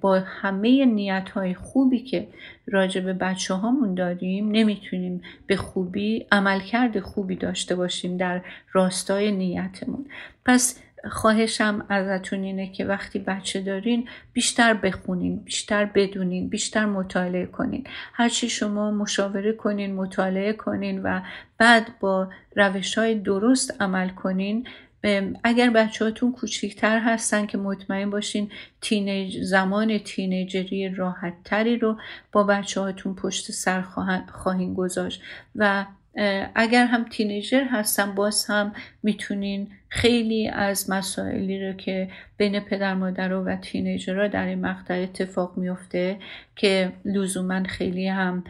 با 0.00 0.20
همه 0.26 0.84
نیت 0.84 1.30
های 1.30 1.54
خوبی 1.54 1.98
که 1.98 2.28
راجع 2.66 3.00
به 3.00 3.12
بچه 3.12 3.54
هامون 3.54 3.94
داریم 3.94 4.50
نمی‌تونیم 4.50 5.22
به 5.46 5.56
خوبی 5.56 6.26
عملکرد 6.32 7.00
خوبی 7.00 7.36
داشته 7.36 7.74
باشیم 7.74 8.16
در 8.16 8.40
راستای 8.72 9.32
نیتمون. 9.32 10.06
پس 10.44 10.80
خواهشم 11.10 11.86
ازتون 11.88 12.42
اینه 12.42 12.72
که 12.72 12.84
وقتی 12.84 13.18
بچه 13.18 13.60
دارین 13.60 14.08
بیشتر 14.32 14.74
بخونین 14.74 15.36
بیشتر 15.36 15.84
بدونین 15.84 16.48
بیشتر 16.48 16.84
مطالعه 16.84 17.46
کنین. 17.46 17.86
هرچی 18.12 18.48
شما 18.48 18.90
مشاوره 18.90 19.52
کنین 19.52 19.94
مطالعه 19.94 20.52
کنین 20.52 21.02
و 21.02 21.20
بعد 21.58 21.98
با 22.00 22.30
روش 22.56 22.98
های 22.98 23.14
درست 23.14 23.82
عمل 23.82 24.08
کنین. 24.08 24.68
اگر 25.44 25.70
بچه 25.70 26.04
هاتون 26.04 26.34
هستن 26.82 27.46
که 27.46 27.58
مطمئن 27.58 28.10
باشین 28.10 28.50
تینیج 28.80 29.42
زمان 29.42 29.98
تینیجری 29.98 30.94
راحت 30.94 31.34
تری 31.44 31.76
رو 31.76 31.98
با 32.32 32.44
بچه 32.44 32.80
هاتون 32.80 33.14
پشت 33.14 33.50
سر 33.50 33.84
خواهین 34.32 34.74
گذاشت. 34.74 35.22
و 35.56 35.84
اگر 36.54 36.86
هم 36.86 37.04
تینیجر 37.04 37.64
هستن 37.64 38.14
باز 38.14 38.46
هم 38.46 38.72
می‌تونین 39.02 39.68
خیلی 39.88 40.48
از 40.48 40.90
مسائلی 40.90 41.66
رو 41.66 41.72
که 41.72 42.08
بین 42.36 42.60
پدر 42.60 42.94
مادر 42.94 43.32
و 43.32 43.56
تینیجرها 43.56 44.28
در 44.28 44.46
این 44.46 44.60
مقطع 44.60 44.94
اتفاق 44.94 45.56
میفته 45.56 46.16
که 46.56 46.92
لزوما 47.04 47.62
خیلی 47.62 48.08
هم 48.08 48.44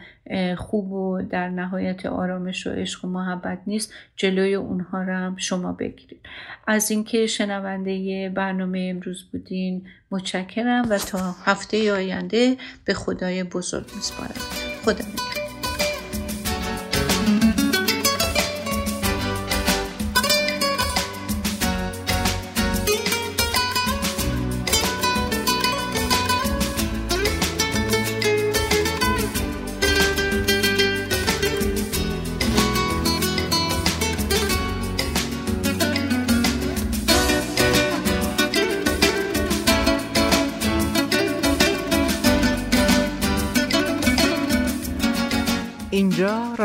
خوب 0.57 0.91
و 0.91 1.21
در 1.21 1.49
نهایت 1.49 2.05
آرامش 2.05 2.67
و 2.67 2.69
عشق 2.69 3.05
و 3.05 3.07
محبت 3.07 3.59
نیست. 3.67 3.93
جلوی 4.15 4.53
اونها 4.53 5.03
رو 5.03 5.13
هم 5.13 5.37
شما 5.37 5.71
بگیرید. 5.71 6.19
از 6.67 6.91
اینکه 6.91 7.27
شنونده 7.27 8.29
برنامه 8.29 8.87
امروز 8.95 9.23
بودین 9.31 9.81
متشکرم 10.11 10.85
و 10.89 10.97
تا 10.97 11.35
هفته 11.45 11.93
آینده 11.93 12.57
به 12.85 12.93
خدای 12.93 13.43
بزرگ 13.43 13.85
میسپارم. 13.95 14.41
خدا 14.85 15.38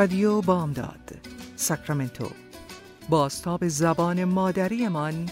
رادیو 0.04 0.40
بامداد 0.40 1.10
ساکرامنتو. 1.56 2.28
باستاب 3.08 3.68
زبان 3.68 4.24
مادریمان 4.24 5.28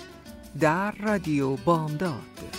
در 0.61 0.93
رادیو 0.93 1.57
بامداد. 1.57 2.51